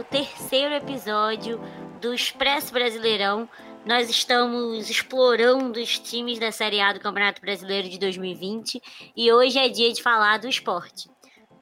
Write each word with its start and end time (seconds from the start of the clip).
o 0.00 0.04
terceiro 0.04 0.74
episódio 0.74 1.60
do 2.00 2.14
Expresso 2.14 2.72
Brasileirão. 2.72 3.46
Nós 3.84 4.08
estamos 4.08 4.88
explorando 4.88 5.78
os 5.78 5.98
times 5.98 6.38
da 6.38 6.50
Série 6.50 6.80
A 6.80 6.94
do 6.94 7.00
Campeonato 7.00 7.42
Brasileiro 7.42 7.86
de 7.86 7.98
2020 7.98 8.80
e 9.14 9.30
hoje 9.30 9.58
é 9.58 9.68
dia 9.68 9.92
de 9.92 10.02
falar 10.02 10.38
do 10.38 10.48
esporte. 10.48 11.06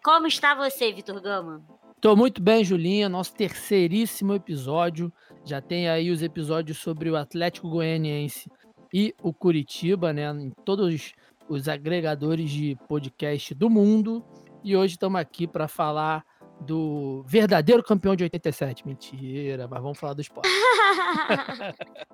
Como 0.05 0.29
está 0.29 0.55
você, 0.55 0.93
Vitor 0.93 1.21
Gama? 1.21 1.65
Estou 1.97 2.17
muito 2.17 2.41
bem, 2.41 2.65
Julinha. 2.65 3.09
Nosso 3.09 3.35
terceiríssimo 3.35 4.35
episódio. 4.35 5.13
Já 5.45 5.61
tem 5.61 5.89
aí 5.89 6.09
os 6.09 6.23
episódios 6.23 6.79
sobre 6.79 7.11
o 7.11 7.17
Atlético 7.17 7.69
Goianiense 7.69 8.49
e 8.95 9.13
o 9.21 9.33
Curitiba, 9.33 10.13
né? 10.13 10.31
Em 10.31 10.51
todos 10.65 11.13
os 11.49 11.69
agregadores 11.69 12.49
de 12.53 12.79
podcast 12.87 13.53
do 13.53 13.69
mundo. 13.69 14.25
E 14.63 14.77
hoje 14.77 14.95
estamos 14.95 15.21
aqui 15.21 15.45
para 15.45 15.67
falar 15.67 16.25
do 16.61 17.23
verdadeiro 17.27 17.83
campeão 17.83 18.17
de 18.17 18.25
87. 18.25 18.87
Mentira, 18.87 19.67
mas 19.69 19.83
vamos 19.83 19.99
falar 19.99 20.15
do 20.15 20.21
esporte. 20.21 20.49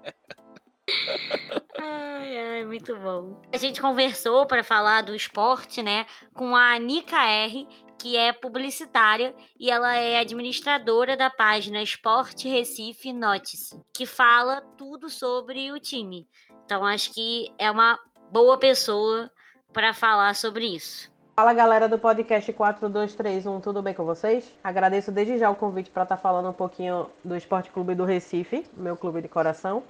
ai, 1.79 2.39
ai, 2.39 2.65
muito 2.65 2.97
bom. 2.97 3.41
A 3.53 3.57
gente 3.57 3.81
conversou 3.81 4.47
para 4.47 4.63
falar 4.63 5.03
do 5.03 5.15
esporte, 5.15 5.83
né, 5.83 6.07
com 6.35 6.55
a 6.55 6.75
Anica 6.75 7.17
R, 7.25 7.67
que 7.99 8.17
é 8.17 8.33
publicitária 8.33 9.35
e 9.59 9.71
ela 9.71 9.95
é 9.97 10.19
administradora 10.19 11.17
da 11.17 11.31
página 11.31 11.83
Esporte 11.83 12.49
Recife 12.49 13.13
Notice, 13.13 13.81
que 13.95 14.05
fala 14.05 14.61
tudo 14.77 15.09
sobre 15.09 15.73
o 15.73 15.81
time. 15.81 16.29
Então 16.65 16.85
acho 16.85 17.13
que 17.15 17.51
é 17.59 17.71
uma 17.71 17.99
boa 18.31 18.59
pessoa 18.59 19.31
para 19.73 19.95
falar 19.95 20.35
sobre 20.35 20.67
isso. 20.67 21.14
Fala 21.37 21.53
galera 21.53 21.89
do 21.89 21.99
podcast 21.99 22.53
4231, 22.53 23.61
tudo 23.61 23.83
bem 23.83 23.93
com 23.93 24.05
vocês? 24.05 24.55
Agradeço 24.63 25.11
desde 25.11 25.37
já 25.37 25.51
o 25.51 25.57
convite 25.57 25.91
para 25.91 26.05
estar 26.05 26.15
tá 26.15 26.23
falando 26.23 26.49
um 26.49 26.53
pouquinho 26.53 27.11
do 27.25 27.37
Esporte 27.37 27.73
Clube 27.73 27.93
do 27.97 28.05
Recife, 28.05 28.65
meu 28.77 28.97
clube 28.97 29.21
de 29.21 29.27
coração. 29.27 29.83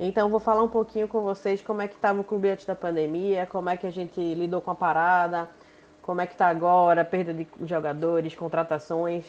Então 0.00 0.28
vou 0.28 0.40
falar 0.40 0.64
um 0.64 0.68
pouquinho 0.68 1.06
com 1.06 1.22
vocês 1.22 1.62
como 1.62 1.80
é 1.80 1.86
que 1.86 1.94
estava 1.94 2.20
o 2.20 2.24
clube 2.24 2.48
antes 2.48 2.66
da 2.66 2.74
pandemia, 2.74 3.46
como 3.46 3.70
é 3.70 3.76
que 3.76 3.86
a 3.86 3.92
gente 3.92 4.18
lidou 4.34 4.60
com 4.60 4.72
a 4.72 4.74
parada, 4.74 5.48
como 6.02 6.20
é 6.20 6.26
que 6.26 6.32
está 6.32 6.48
agora, 6.48 7.04
perda 7.04 7.32
de 7.32 7.46
jogadores, 7.64 8.34
contratações 8.34 9.24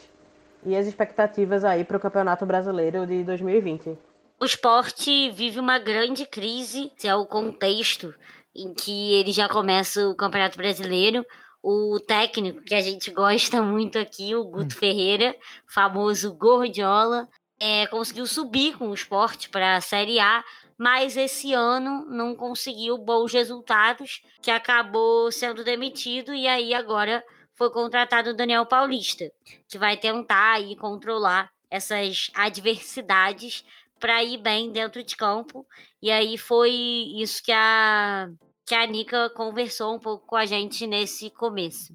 e 0.65 0.75
as 0.75 0.87
expectativas 0.87 1.63
aí 1.63 1.83
para 1.83 1.97
o 1.97 1.99
Campeonato 1.99 2.47
Brasileiro 2.47 3.05
de 3.05 3.23
2020. 3.23 3.95
O 4.41 4.45
esporte 4.45 5.29
vive 5.29 5.59
uma 5.59 5.77
grande 5.77 6.25
crise, 6.25 6.91
é 7.03 7.13
o 7.13 7.27
contexto 7.27 8.11
em 8.55 8.73
que 8.73 9.13
ele 9.13 9.31
já 9.31 9.47
começa 9.47 10.07
o 10.07 10.15
Campeonato 10.15 10.57
Brasileiro 10.57 11.23
o 11.61 11.99
técnico 11.99 12.61
que 12.61 12.73
a 12.73 12.81
gente 12.81 13.11
gosta 13.11 13.61
muito 13.61 13.97
aqui, 13.97 14.35
o 14.35 14.45
Guto 14.45 14.75
hum. 14.75 14.79
Ferreira, 14.79 15.35
famoso 15.67 16.33
Gordiola, 16.33 17.27
é, 17.59 17.85
conseguiu 17.87 18.25
subir 18.25 18.77
com 18.77 18.89
o 18.89 18.93
esporte 18.93 19.49
para 19.49 19.75
a 19.75 19.81
Série 19.81 20.19
A, 20.19 20.43
mas 20.77 21.17
esse 21.17 21.53
ano 21.53 22.05
não 22.05 22.33
conseguiu 22.33 22.97
bons 22.97 23.33
resultados, 23.33 24.21
que 24.41 24.49
acabou 24.49 25.29
sendo 25.31 25.63
demitido 25.63 26.33
e 26.33 26.47
aí 26.47 26.73
agora 26.73 27.23
foi 27.53 27.69
contratado 27.69 28.29
o 28.29 28.33
Daniel 28.33 28.65
Paulista, 28.65 29.29
que 29.67 29.77
vai 29.77 29.97
tentar 29.97 30.53
aí 30.53 30.77
controlar 30.77 31.51
essas 31.69 32.31
adversidades 32.33 33.65
para 33.99 34.23
ir 34.23 34.37
bem 34.37 34.71
dentro 34.71 35.03
de 35.03 35.17
campo. 35.17 35.67
E 36.01 36.09
aí 36.09 36.37
foi 36.37 36.71
isso 36.71 37.43
que 37.43 37.51
a 37.51 38.29
que 38.69 38.75
a 38.75 38.85
Nika 38.85 39.31
conversou 39.31 39.95
um 39.95 39.97
pouco 39.97 40.27
com 40.27 40.35
a 40.35 40.45
gente 40.45 40.85
nesse 40.85 41.31
começo. 41.31 41.91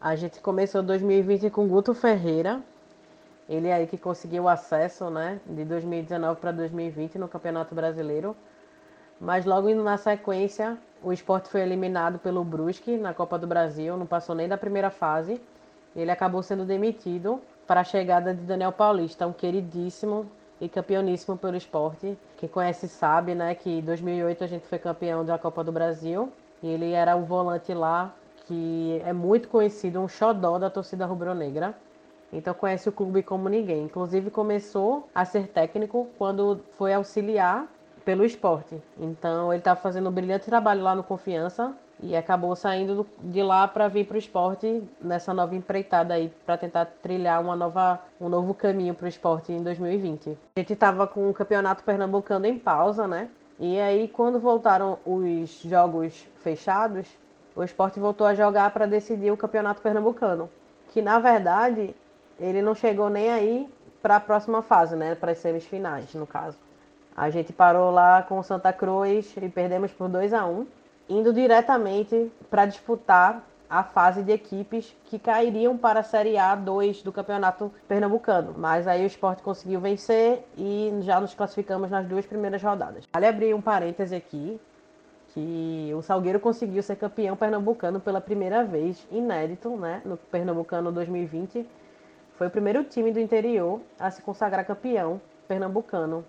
A 0.00 0.14
gente 0.14 0.38
começou 0.38 0.80
2020 0.80 1.50
com 1.50 1.66
Guto 1.66 1.92
Ferreira. 1.92 2.62
Ele 3.48 3.72
aí 3.72 3.88
que 3.88 3.98
conseguiu 3.98 4.48
acesso, 4.48 5.10
né, 5.10 5.40
de 5.44 5.64
2019 5.64 6.40
para 6.40 6.52
2020 6.52 7.18
no 7.18 7.26
Campeonato 7.26 7.74
Brasileiro. 7.74 8.36
Mas 9.20 9.44
logo 9.44 9.74
na 9.74 9.96
sequência, 9.96 10.78
o 11.02 11.12
esporte 11.12 11.48
foi 11.48 11.62
eliminado 11.62 12.20
pelo 12.20 12.44
Brusque 12.44 12.96
na 12.96 13.12
Copa 13.12 13.36
do 13.36 13.48
Brasil, 13.48 13.96
não 13.96 14.06
passou 14.06 14.36
nem 14.36 14.46
da 14.46 14.56
primeira 14.56 14.88
fase. 14.88 15.42
Ele 15.96 16.12
acabou 16.12 16.44
sendo 16.44 16.64
demitido 16.64 17.42
para 17.66 17.80
a 17.80 17.84
chegada 17.84 18.32
de 18.32 18.42
Daniel 18.42 18.70
Paulista, 18.70 19.26
um 19.26 19.32
queridíssimo 19.32 20.30
e 20.62 20.68
campeoníssimo 20.68 21.36
pelo 21.36 21.56
esporte. 21.56 22.16
Quem 22.36 22.48
conhece 22.48 22.88
sabe, 22.88 23.34
né, 23.34 23.52
que 23.52 23.68
em 23.68 23.82
2008 23.82 24.44
a 24.44 24.46
gente 24.46 24.64
foi 24.64 24.78
campeão 24.78 25.24
da 25.24 25.36
Copa 25.36 25.64
do 25.64 25.72
Brasil 25.72 26.32
e 26.62 26.68
ele 26.68 26.92
era 26.92 27.16
o 27.16 27.24
volante 27.24 27.74
lá 27.74 28.14
que 28.46 29.02
é 29.04 29.12
muito 29.12 29.48
conhecido, 29.48 30.00
um 30.00 30.06
xodó 30.06 30.58
da 30.58 30.70
torcida 30.70 31.04
rubro-negra. 31.04 31.74
Então 32.32 32.54
conhece 32.54 32.88
o 32.88 32.92
clube 32.92 33.22
como 33.24 33.48
ninguém. 33.48 33.84
Inclusive 33.84 34.30
começou 34.30 35.08
a 35.12 35.24
ser 35.24 35.48
técnico 35.48 36.08
quando 36.16 36.60
foi 36.78 36.94
auxiliar 36.94 37.66
pelo 38.04 38.24
esporte. 38.24 38.80
Então 38.98 39.52
ele 39.52 39.60
estava 39.60 39.80
fazendo 39.80 40.08
um 40.08 40.12
brilhante 40.12 40.46
trabalho 40.46 40.82
lá 40.82 40.94
no 40.94 41.02
Confiança 41.02 41.74
e 42.02 42.16
acabou 42.16 42.54
saindo 42.56 43.06
de 43.20 43.42
lá 43.42 43.68
para 43.68 43.86
vir 43.86 44.06
para 44.06 44.16
o 44.16 44.18
esporte 44.18 44.82
nessa 45.00 45.32
nova 45.32 45.54
empreitada 45.54 46.14
aí 46.14 46.32
para 46.44 46.58
tentar 46.58 46.86
trilhar 47.00 47.40
uma 47.40 47.54
nova, 47.54 48.00
um 48.20 48.28
novo 48.28 48.52
caminho 48.52 48.92
para 48.92 49.04
o 49.04 49.08
esporte 49.08 49.52
em 49.52 49.62
2020. 49.62 50.36
A 50.56 50.60
gente 50.60 50.72
estava 50.72 51.06
com 51.06 51.30
o 51.30 51.32
campeonato 51.32 51.84
pernambucano 51.84 52.44
em 52.46 52.58
pausa, 52.58 53.06
né? 53.06 53.28
E 53.58 53.78
aí 53.80 54.08
quando 54.08 54.40
voltaram 54.40 54.98
os 55.06 55.60
jogos 55.62 56.26
fechados, 56.40 57.06
o 57.54 57.62
esporte 57.62 58.00
voltou 58.00 58.26
a 58.26 58.34
jogar 58.34 58.70
para 58.72 58.86
decidir 58.86 59.30
o 59.30 59.36
campeonato 59.36 59.80
pernambucano, 59.80 60.50
que 60.88 61.00
na 61.00 61.20
verdade 61.20 61.94
ele 62.40 62.60
não 62.60 62.74
chegou 62.74 63.08
nem 63.08 63.30
aí 63.30 63.72
para 64.02 64.16
a 64.16 64.20
próxima 64.20 64.60
fase, 64.60 64.96
né? 64.96 65.14
Para 65.14 65.30
as 65.30 65.38
semifinais, 65.38 66.12
no 66.14 66.26
caso. 66.26 66.58
A 67.16 67.30
gente 67.30 67.52
parou 67.52 67.90
lá 67.90 68.22
com 68.22 68.38
o 68.38 68.42
Santa 68.42 68.72
Cruz 68.72 69.36
e 69.36 69.48
perdemos 69.48 69.92
por 69.92 70.08
2 70.08 70.32
a 70.32 70.44
1 70.44 70.66
indo 71.08 71.32
diretamente 71.32 72.30
para 72.50 72.66
disputar 72.66 73.42
a 73.72 73.82
fase 73.82 74.22
de 74.22 74.30
equipes 74.30 74.94
que 75.06 75.18
cairiam 75.18 75.78
para 75.78 76.00
a 76.00 76.02
Série 76.02 76.34
A2 76.34 77.02
do 77.02 77.10
Campeonato 77.10 77.72
Pernambucano. 77.88 78.54
Mas 78.54 78.86
aí 78.86 79.02
o 79.02 79.06
esporte 79.06 79.42
conseguiu 79.42 79.80
vencer 79.80 80.46
e 80.58 80.92
já 81.00 81.18
nos 81.18 81.32
classificamos 81.32 81.90
nas 81.90 82.06
duas 82.06 82.26
primeiras 82.26 82.62
rodadas. 82.62 83.04
Vale 83.10 83.26
abrir 83.26 83.54
um 83.54 83.62
parêntese 83.62 84.14
aqui, 84.14 84.60
que 85.32 85.90
o 85.96 86.02
Salgueiro 86.02 86.38
conseguiu 86.38 86.82
ser 86.82 86.96
campeão 86.96 87.34
pernambucano 87.34 87.98
pela 87.98 88.20
primeira 88.20 88.62
vez, 88.62 89.06
inédito, 89.10 89.70
né, 89.70 90.02
no 90.04 90.18
Pernambucano 90.18 90.92
2020. 90.92 91.66
Foi 92.36 92.48
o 92.48 92.50
primeiro 92.50 92.84
time 92.84 93.10
do 93.10 93.18
interior 93.18 93.80
a 93.98 94.10
se 94.10 94.20
consagrar 94.20 94.66
campeão 94.66 95.18
pernambucano. 95.48 96.22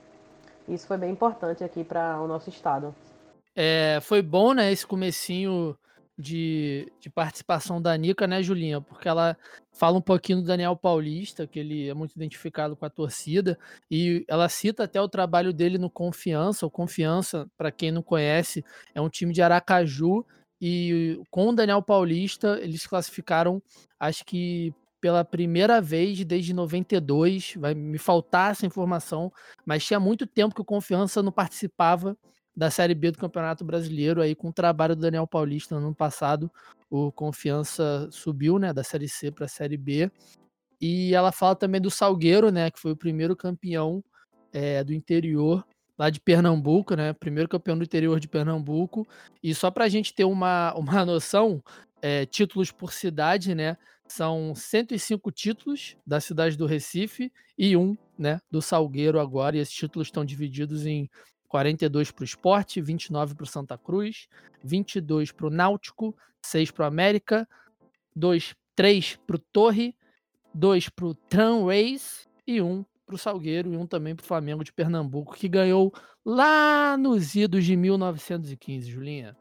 Isso 0.65 0.87
foi 0.87 0.97
bem 0.97 1.11
importante 1.11 1.61
aqui 1.61 1.83
para 1.83 2.21
o 2.21 2.27
nosso 2.27 2.49
estado. 2.49 2.95
É, 3.55 3.99
foi 4.01 4.21
bom, 4.21 4.53
né, 4.53 4.71
esse 4.71 4.85
comecinho 4.85 5.77
de, 6.17 6.91
de 6.99 7.09
participação 7.09 7.81
da 7.81 7.95
Nica, 7.97 8.27
né, 8.27 8.41
Julinha? 8.41 8.81
Porque 8.81 9.07
ela 9.07 9.37
fala 9.71 9.97
um 9.97 10.01
pouquinho 10.01 10.41
do 10.41 10.47
Daniel 10.47 10.75
Paulista, 10.75 11.47
que 11.47 11.59
ele 11.59 11.87
é 11.87 11.93
muito 11.93 12.15
identificado 12.15 12.75
com 12.75 12.85
a 12.85 12.89
torcida, 12.89 13.57
e 13.89 14.23
ela 14.27 14.49
cita 14.49 14.83
até 14.83 15.01
o 15.01 15.09
trabalho 15.09 15.53
dele 15.53 15.77
no 15.77 15.89
Confiança. 15.89 16.65
O 16.65 16.71
Confiança, 16.71 17.47
para 17.57 17.71
quem 17.71 17.91
não 17.91 18.03
conhece, 18.03 18.63
é 18.93 19.01
um 19.01 19.09
time 19.09 19.33
de 19.33 19.41
Aracaju, 19.41 20.25
e 20.61 21.19
com 21.29 21.49
o 21.49 21.53
Daniel 21.53 21.81
Paulista, 21.81 22.59
eles 22.61 22.87
classificaram, 22.87 23.61
acho 23.99 24.23
que 24.23 24.73
pela 25.01 25.25
primeira 25.25 25.81
vez 25.81 26.23
desde 26.23 26.53
92, 26.53 27.55
vai 27.57 27.73
me 27.73 27.97
faltar 27.97 28.51
essa 28.51 28.65
informação, 28.65 29.29
mas 29.65 29.85
tinha 29.85 29.99
muito 29.99 30.25
tempo 30.25 30.55
que 30.55 30.61
o 30.61 30.65
Confiança 30.65 31.21
não 31.21 31.31
participava 31.31 32.17
da 32.55 32.69
Série 32.69 32.93
B 32.93 33.11
do 33.11 33.17
Campeonato 33.17 33.65
Brasileiro 33.65 34.21
aí 34.21 34.35
com 34.35 34.49
o 34.49 34.53
trabalho 34.53 34.95
do 34.95 35.01
Daniel 35.01 35.27
Paulista 35.27 35.75
no 35.75 35.87
ano 35.87 35.95
passado. 35.95 36.51
O 36.89 37.11
Confiança 37.11 38.07
subiu, 38.11 38.59
né, 38.59 38.71
da 38.71 38.83
Série 38.83 39.09
C 39.09 39.31
para 39.31 39.45
a 39.45 39.49
Série 39.49 39.77
B. 39.77 40.11
E 40.79 41.13
ela 41.15 41.31
fala 41.31 41.55
também 41.55 41.81
do 41.81 41.89
Salgueiro, 41.89 42.51
né, 42.51 42.69
que 42.69 42.79
foi 42.79 42.91
o 42.91 42.97
primeiro 42.97 43.35
campeão 43.35 44.03
é, 44.51 44.83
do 44.83 44.93
interior 44.93 45.65
lá 45.97 46.09
de 46.09 46.19
Pernambuco, 46.19 46.95
né, 46.95 47.13
primeiro 47.13 47.49
campeão 47.49 47.77
do 47.77 47.83
interior 47.83 48.19
de 48.19 48.27
Pernambuco. 48.27 49.07
E 49.41 49.53
só 49.55 49.71
para 49.71 49.85
a 49.85 49.89
gente 49.89 50.13
ter 50.13 50.25
uma, 50.25 50.73
uma 50.77 51.05
noção, 51.05 51.63
é, 52.01 52.25
títulos 52.25 52.71
por 52.71 52.93
cidade, 52.93 53.55
né, 53.55 53.77
são 54.07 54.53
105 54.53 55.31
títulos 55.31 55.95
da 56.05 56.19
cidade 56.19 56.57
do 56.57 56.65
Recife 56.65 57.31
e 57.57 57.75
um, 57.75 57.97
né, 58.17 58.39
do 58.51 58.61
Salgueiro 58.61 59.19
agora. 59.19 59.55
E 59.55 59.59
esses 59.59 59.73
títulos 59.73 60.07
estão 60.07 60.23
divididos 60.23 60.85
em 60.85 61.09
42 61.53 62.09
para 62.09 62.23
o 62.23 62.25
Esporte, 62.25 62.81
29 62.81 63.35
para 63.35 63.43
o 63.43 63.47
Santa 63.47 63.77
Cruz, 63.77 64.27
22 64.63 65.31
para 65.31 65.45
o 65.45 65.49
Náutico, 65.51 66.17
6 66.41 66.71
para 66.71 66.85
o 66.85 66.87
América, 66.87 67.47
2, 68.15 68.55
3 68.75 69.17
para 69.17 69.35
o 69.35 69.39
Torre, 69.39 69.95
2 70.51 70.89
para 70.89 71.05
o 71.05 71.13
Tramways 71.13 72.27
e 72.47 72.59
1 72.59 72.83
para 73.05 73.13
o 73.13 73.19
Salgueiro 73.19 73.71
e 73.71 73.77
um 73.77 73.85
também 73.85 74.15
para 74.15 74.23
o 74.23 74.25
Flamengo 74.25 74.63
de 74.63 74.73
Pernambuco, 74.73 75.35
que 75.35 75.47
ganhou 75.47 75.93
lá 76.25 76.97
nos 76.97 77.35
idos 77.35 77.63
de 77.65 77.75
1915, 77.75 78.89
Julinha. 78.89 79.37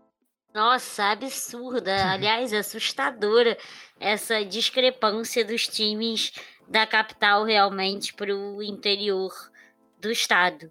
Nossa, 0.53 1.05
absurda. 1.05 1.97
Aliás, 2.13 2.53
assustadora 2.53 3.57
essa 3.99 4.45
discrepância 4.45 5.47
dos 5.47 5.67
times 5.67 6.35
da 6.69 6.87
capital 6.87 7.43
realmente 7.43 8.13
para 8.13 8.37
o 8.37 8.63
interior 8.63 9.33
do 9.99 10.11
estado. 10.11 10.71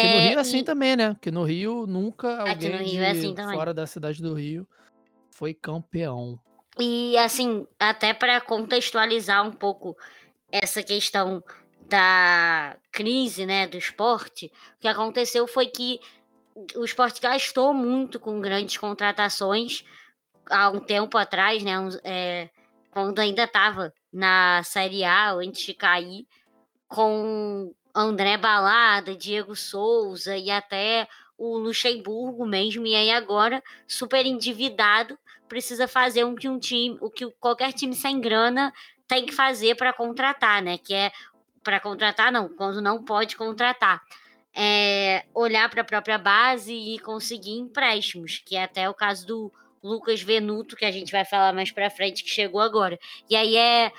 Que 0.00 0.12
no 0.12 0.18
Rio 0.18 0.38
é 0.38 0.40
assim 0.40 0.58
e... 0.58 0.62
também, 0.62 0.96
né? 0.96 1.16
Que 1.20 1.30
no 1.30 1.44
Rio 1.44 1.86
nunca 1.86 2.40
alguém 2.40 2.70
no 2.70 2.84
Rio 2.84 3.02
é 3.02 3.10
assim 3.10 3.34
fora 3.34 3.72
da 3.72 3.86
cidade 3.86 4.20
do 4.22 4.34
Rio 4.34 4.68
foi 5.30 5.52
campeão. 5.52 6.38
E 6.78 7.16
assim, 7.18 7.66
até 7.78 8.12
para 8.12 8.40
contextualizar 8.40 9.46
um 9.46 9.52
pouco 9.52 9.96
essa 10.50 10.82
questão 10.82 11.42
da 11.88 12.76
crise, 12.90 13.46
né, 13.46 13.66
do 13.66 13.76
esporte, 13.76 14.46
o 14.76 14.80
que 14.80 14.88
aconteceu 14.88 15.46
foi 15.46 15.66
que 15.66 16.00
o 16.74 16.84
esporte 16.84 17.20
gastou 17.20 17.72
muito 17.72 18.18
com 18.18 18.40
grandes 18.40 18.76
contratações 18.76 19.84
há 20.50 20.70
um 20.70 20.80
tempo 20.80 21.16
atrás, 21.16 21.62
né, 21.62 21.78
um, 21.78 21.88
é, 22.02 22.50
quando 22.90 23.18
ainda 23.18 23.44
estava 23.44 23.92
na 24.12 24.62
Série 24.64 25.04
A, 25.04 25.32
antes 25.32 25.64
de 25.64 25.74
cair, 25.74 26.26
com 26.88 27.72
André 27.98 28.36
Balada, 28.36 29.16
Diego 29.16 29.56
Souza 29.56 30.36
e 30.36 30.50
até 30.50 31.08
o 31.38 31.56
Luxemburgo 31.56 32.46
mesmo, 32.46 32.86
e 32.86 32.94
aí 32.94 33.10
agora, 33.10 33.62
super 33.86 34.24
endividado, 34.24 35.18
precisa 35.48 35.86
fazer 35.88 36.24
o 36.24 36.34
que 36.34 36.48
um 36.48 36.58
time, 36.58 36.96
o 37.00 37.10
que 37.10 37.30
qualquer 37.40 37.72
time 37.72 37.94
sem 37.94 38.20
grana 38.20 38.72
tem 39.06 39.24
que 39.24 39.32
fazer 39.32 39.76
para 39.76 39.92
contratar, 39.92 40.62
né? 40.62 40.78
Que 40.78 40.94
é 40.94 41.12
para 41.62 41.80
contratar, 41.80 42.32
não, 42.32 42.48
quando 42.48 42.80
não 42.80 43.02
pode 43.02 43.36
contratar. 43.36 44.02
É 44.54 45.24
olhar 45.34 45.68
para 45.68 45.82
a 45.82 45.84
própria 45.84 46.16
base 46.16 46.72
e 46.72 46.98
conseguir 46.98 47.58
empréstimos, 47.58 48.42
que 48.44 48.56
é 48.56 48.64
até 48.64 48.88
o 48.88 48.94
caso 48.94 49.26
do 49.26 49.52
Lucas 49.82 50.22
Venuto, 50.22 50.76
que 50.76 50.84
a 50.84 50.90
gente 50.90 51.12
vai 51.12 51.24
falar 51.24 51.52
mais 51.52 51.70
para 51.70 51.90
frente, 51.90 52.24
que 52.24 52.30
chegou 52.30 52.60
agora. 52.60 52.98
E 53.28 53.36
aí 53.36 53.56
é 53.56 53.92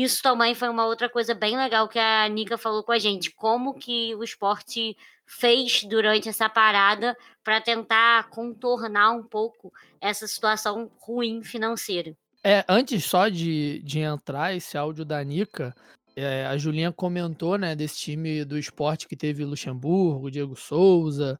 isso 0.00 0.22
também 0.22 0.54
foi 0.54 0.68
uma 0.68 0.86
outra 0.86 1.08
coisa 1.08 1.34
bem 1.34 1.56
legal 1.56 1.88
que 1.88 1.98
a 1.98 2.28
Nika 2.28 2.56
falou 2.56 2.82
com 2.82 2.92
a 2.92 2.98
gente, 2.98 3.30
como 3.30 3.74
que 3.74 4.14
o 4.14 4.22
esporte 4.22 4.96
fez 5.26 5.84
durante 5.84 6.28
essa 6.28 6.48
parada 6.48 7.16
para 7.42 7.60
tentar 7.60 8.28
contornar 8.30 9.12
um 9.12 9.22
pouco 9.22 9.72
essa 10.00 10.26
situação 10.26 10.90
ruim 10.98 11.42
financeira. 11.42 12.16
É, 12.44 12.64
antes 12.68 13.04
só 13.04 13.28
de, 13.28 13.80
de 13.82 14.00
entrar 14.00 14.54
esse 14.54 14.76
áudio 14.76 15.04
da 15.04 15.22
Nica, 15.22 15.74
é, 16.16 16.44
a 16.46 16.56
Julinha 16.56 16.92
comentou, 16.92 17.56
né, 17.56 17.74
desse 17.74 17.96
time 17.96 18.44
do 18.44 18.58
esporte 18.58 19.08
que 19.08 19.16
teve 19.16 19.44
Luxemburgo, 19.44 20.30
Diego 20.30 20.56
Souza. 20.56 21.38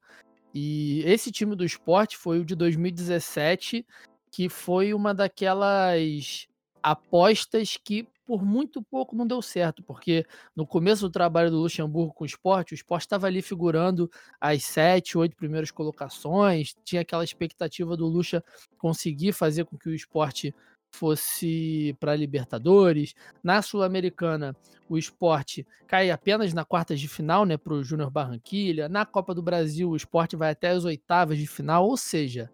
E 0.54 1.02
esse 1.04 1.30
time 1.30 1.56
do 1.56 1.64
esporte 1.64 2.16
foi 2.16 2.38
o 2.38 2.44
de 2.44 2.54
2017, 2.54 3.84
que 4.30 4.48
foi 4.48 4.94
uma 4.94 5.14
daquelas 5.14 6.46
apostas 6.82 7.76
que 7.82 8.06
por 8.26 8.44
muito 8.44 8.82
pouco 8.82 9.16
não 9.16 9.26
deu 9.26 9.42
certo, 9.42 9.82
porque 9.82 10.24
no 10.54 10.66
começo 10.66 11.02
do 11.02 11.10
trabalho 11.10 11.50
do 11.50 11.58
Luxemburgo 11.58 12.14
com 12.14 12.24
o 12.24 12.26
esporte, 12.26 12.72
o 12.72 12.74
esporte 12.74 13.02
estava 13.02 13.26
ali 13.26 13.42
figurando 13.42 14.10
as 14.40 14.64
sete, 14.64 15.18
oito 15.18 15.36
primeiras 15.36 15.70
colocações, 15.70 16.74
tinha 16.84 17.02
aquela 17.02 17.24
expectativa 17.24 17.96
do 17.96 18.06
Luxa 18.06 18.42
conseguir 18.78 19.32
fazer 19.32 19.64
com 19.64 19.76
que 19.76 19.88
o 19.88 19.94
esporte 19.94 20.54
fosse 20.94 21.96
para 21.98 22.14
Libertadores. 22.14 23.14
Na 23.42 23.62
Sul-Americana, 23.62 24.54
o 24.88 24.98
esporte 24.98 25.66
cai 25.86 26.10
apenas 26.10 26.52
na 26.52 26.64
quartas 26.64 27.00
de 27.00 27.08
final, 27.08 27.44
né, 27.46 27.56
para 27.56 27.72
o 27.72 27.82
Júnior 27.82 28.10
Barranquilha. 28.10 28.88
Na 28.88 29.06
Copa 29.06 29.34
do 29.34 29.42
Brasil, 29.42 29.88
o 29.88 29.96
esporte 29.96 30.36
vai 30.36 30.50
até 30.50 30.68
as 30.68 30.84
oitavas 30.84 31.38
de 31.38 31.46
final, 31.46 31.88
ou 31.88 31.96
seja, 31.96 32.50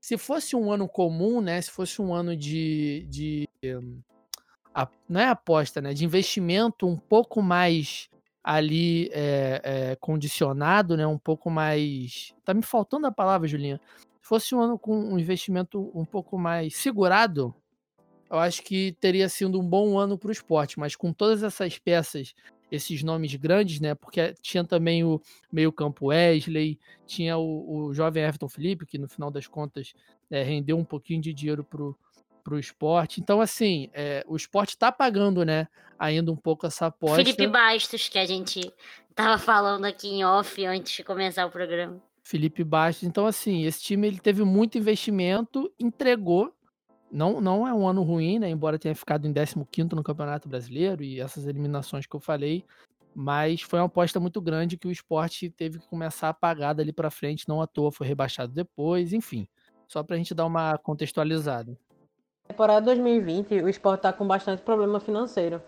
se 0.00 0.16
fosse 0.16 0.56
um 0.56 0.72
ano 0.72 0.88
comum, 0.88 1.40
né, 1.40 1.60
se 1.60 1.70
fosse 1.70 2.00
um 2.00 2.14
ano 2.14 2.34
de, 2.34 3.06
de 3.10 3.48
a, 4.74 4.88
não 5.08 5.20
é 5.20 5.28
aposta, 5.28 5.80
né? 5.80 5.92
De 5.94 6.04
investimento 6.04 6.86
um 6.86 6.96
pouco 6.96 7.42
mais 7.42 8.08
ali 8.42 9.10
é, 9.12 9.60
é, 9.62 9.96
condicionado, 9.96 10.96
né? 10.96 11.06
Um 11.06 11.18
pouco 11.18 11.50
mais. 11.50 12.34
Tá 12.44 12.54
me 12.54 12.62
faltando 12.62 13.06
a 13.06 13.12
palavra, 13.12 13.48
Julinha. 13.48 13.80
Se 14.20 14.28
fosse 14.28 14.54
um 14.54 14.60
ano 14.60 14.78
com 14.78 14.98
um 14.98 15.18
investimento 15.18 15.90
um 15.94 16.04
pouco 16.04 16.38
mais 16.38 16.76
segurado, 16.76 17.54
eu 18.30 18.38
acho 18.38 18.62
que 18.62 18.92
teria 19.00 19.28
sido 19.28 19.60
um 19.60 19.66
bom 19.66 19.98
ano 19.98 20.18
para 20.18 20.28
o 20.28 20.32
esporte, 20.32 20.78
mas 20.78 20.94
com 20.94 21.12
todas 21.12 21.42
essas 21.42 21.78
peças, 21.78 22.34
esses 22.70 23.02
nomes 23.02 23.34
grandes, 23.34 23.80
né? 23.80 23.94
Porque 23.94 24.34
tinha 24.42 24.64
também 24.64 25.02
o 25.02 25.20
meio-campo 25.50 26.06
Wesley, 26.06 26.78
tinha 27.06 27.38
o, 27.38 27.86
o 27.86 27.94
jovem 27.94 28.22
Everton 28.22 28.48
Felipe, 28.48 28.86
que 28.86 28.98
no 28.98 29.08
final 29.08 29.30
das 29.30 29.46
contas 29.46 29.94
é, 30.30 30.42
rendeu 30.42 30.76
um 30.76 30.84
pouquinho 30.84 31.22
de 31.22 31.32
dinheiro 31.32 31.64
para 31.64 31.82
para 32.48 32.56
o 32.56 32.58
esporte. 32.58 33.20
Então, 33.20 33.42
assim, 33.42 33.90
é, 33.92 34.24
o 34.26 34.34
esporte 34.34 34.70
está 34.70 34.90
pagando, 34.90 35.44
né, 35.44 35.68
ainda 35.98 36.32
um 36.32 36.36
pouco 36.36 36.66
essa 36.66 36.86
aposta. 36.86 37.16
Felipe 37.16 37.46
Bastos, 37.46 38.08
que 38.08 38.18
a 38.18 38.24
gente 38.24 38.72
estava 39.10 39.36
falando 39.36 39.84
aqui 39.84 40.08
em 40.08 40.24
off 40.24 40.64
antes 40.64 40.92
de 40.92 41.04
começar 41.04 41.44
o 41.44 41.50
programa. 41.50 42.00
Felipe 42.22 42.64
Bastos. 42.64 43.06
Então, 43.06 43.26
assim, 43.26 43.64
esse 43.64 43.82
time 43.82 44.06
ele 44.06 44.18
teve 44.18 44.42
muito 44.44 44.78
investimento, 44.78 45.70
entregou. 45.78 46.54
Não, 47.10 47.40
não 47.40 47.68
é 47.68 47.74
um 47.74 47.86
ano 47.86 48.02
ruim, 48.02 48.38
né? 48.38 48.48
Embora 48.48 48.78
tenha 48.78 48.94
ficado 48.94 49.26
em 49.26 49.32
15 49.32 49.94
no 49.94 50.02
Campeonato 50.02 50.48
Brasileiro 50.48 51.02
e 51.02 51.20
essas 51.20 51.46
eliminações 51.46 52.06
que 52.06 52.14
eu 52.14 52.20
falei, 52.20 52.64
mas 53.14 53.62
foi 53.62 53.78
uma 53.78 53.86
aposta 53.86 54.20
muito 54.20 54.40
grande 54.40 54.76
que 54.76 54.86
o 54.86 54.90
esporte 54.90 55.50
teve 55.50 55.78
que 55.78 55.88
começar 55.88 56.28
a 56.28 56.34
pagar 56.34 56.74
dali 56.74 56.92
para 56.92 57.10
frente, 57.10 57.48
não 57.48 57.60
à 57.60 57.66
toa, 57.66 57.92
foi 57.92 58.06
rebaixado 58.06 58.52
depois, 58.52 59.12
enfim. 59.12 59.48
Só 59.86 60.02
para 60.02 60.16
a 60.16 60.18
gente 60.18 60.34
dar 60.34 60.44
uma 60.44 60.76
contextualizada 60.76 61.78
temporada 62.48 62.80
2020, 62.86 63.60
o 63.62 63.68
esporte 63.68 63.98
está 63.98 64.12
com 64.12 64.26
bastante 64.26 64.62
problema 64.62 64.98
financeiro. 64.98 65.60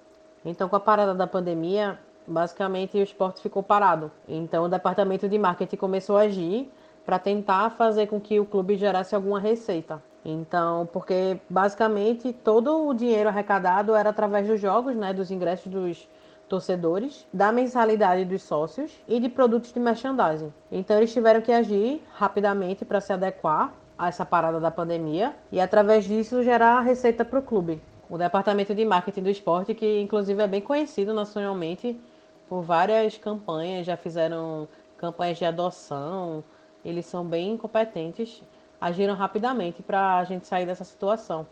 Então, 0.42 0.66
com 0.66 0.76
a 0.76 0.80
parada 0.80 1.14
da 1.14 1.26
pandemia, 1.26 1.98
basicamente 2.26 2.96
o 2.96 3.02
esporte 3.02 3.42
ficou 3.42 3.62
parado. 3.62 4.10
Então, 4.26 4.64
o 4.64 4.68
departamento 4.68 5.28
de 5.28 5.38
marketing 5.38 5.76
começou 5.76 6.16
a 6.16 6.22
agir 6.22 6.72
para 7.04 7.18
tentar 7.18 7.70
fazer 7.70 8.06
com 8.06 8.18
que 8.18 8.40
o 8.40 8.46
clube 8.46 8.76
gerasse 8.76 9.14
alguma 9.14 9.38
receita. 9.38 10.02
Então, 10.24 10.88
porque 10.90 11.38
basicamente 11.50 12.32
todo 12.32 12.88
o 12.88 12.94
dinheiro 12.94 13.28
arrecadado 13.28 13.94
era 13.94 14.08
através 14.08 14.46
dos 14.46 14.58
jogos, 14.58 14.96
né, 14.96 15.12
dos 15.12 15.30
ingressos 15.30 15.70
dos 15.70 16.08
torcedores, 16.48 17.26
da 17.32 17.52
mensalidade 17.52 18.24
dos 18.24 18.42
sócios 18.42 18.90
e 19.06 19.20
de 19.20 19.28
produtos 19.28 19.72
de 19.72 19.78
merchandising. 19.78 20.52
Então, 20.72 20.96
eles 20.96 21.12
tiveram 21.12 21.42
que 21.42 21.52
agir 21.52 22.02
rapidamente 22.14 22.86
para 22.86 23.00
se 23.02 23.12
adequar 23.12 23.72
a 24.00 24.08
essa 24.08 24.24
parada 24.24 24.58
da 24.58 24.70
pandemia 24.70 25.36
e 25.52 25.60
através 25.60 26.06
disso 26.06 26.42
gerar 26.42 26.80
receita 26.80 27.22
para 27.22 27.38
o 27.38 27.42
clube. 27.42 27.82
O 28.08 28.16
departamento 28.16 28.74
de 28.74 28.82
marketing 28.82 29.22
do 29.22 29.28
esporte, 29.28 29.74
que 29.74 30.00
inclusive 30.00 30.42
é 30.42 30.46
bem 30.46 30.62
conhecido 30.62 31.12
nacionalmente 31.12 32.00
por 32.48 32.62
várias 32.62 33.18
campanhas, 33.18 33.84
já 33.84 33.98
fizeram 33.98 34.66
campanhas 34.96 35.36
de 35.36 35.44
adoção, 35.44 36.42
eles 36.82 37.04
são 37.04 37.26
bem 37.26 37.58
competentes, 37.58 38.42
agiram 38.80 39.14
rapidamente 39.14 39.82
para 39.82 40.16
a 40.16 40.24
gente 40.24 40.46
sair 40.46 40.64
dessa 40.64 40.82
situação. 40.82 41.46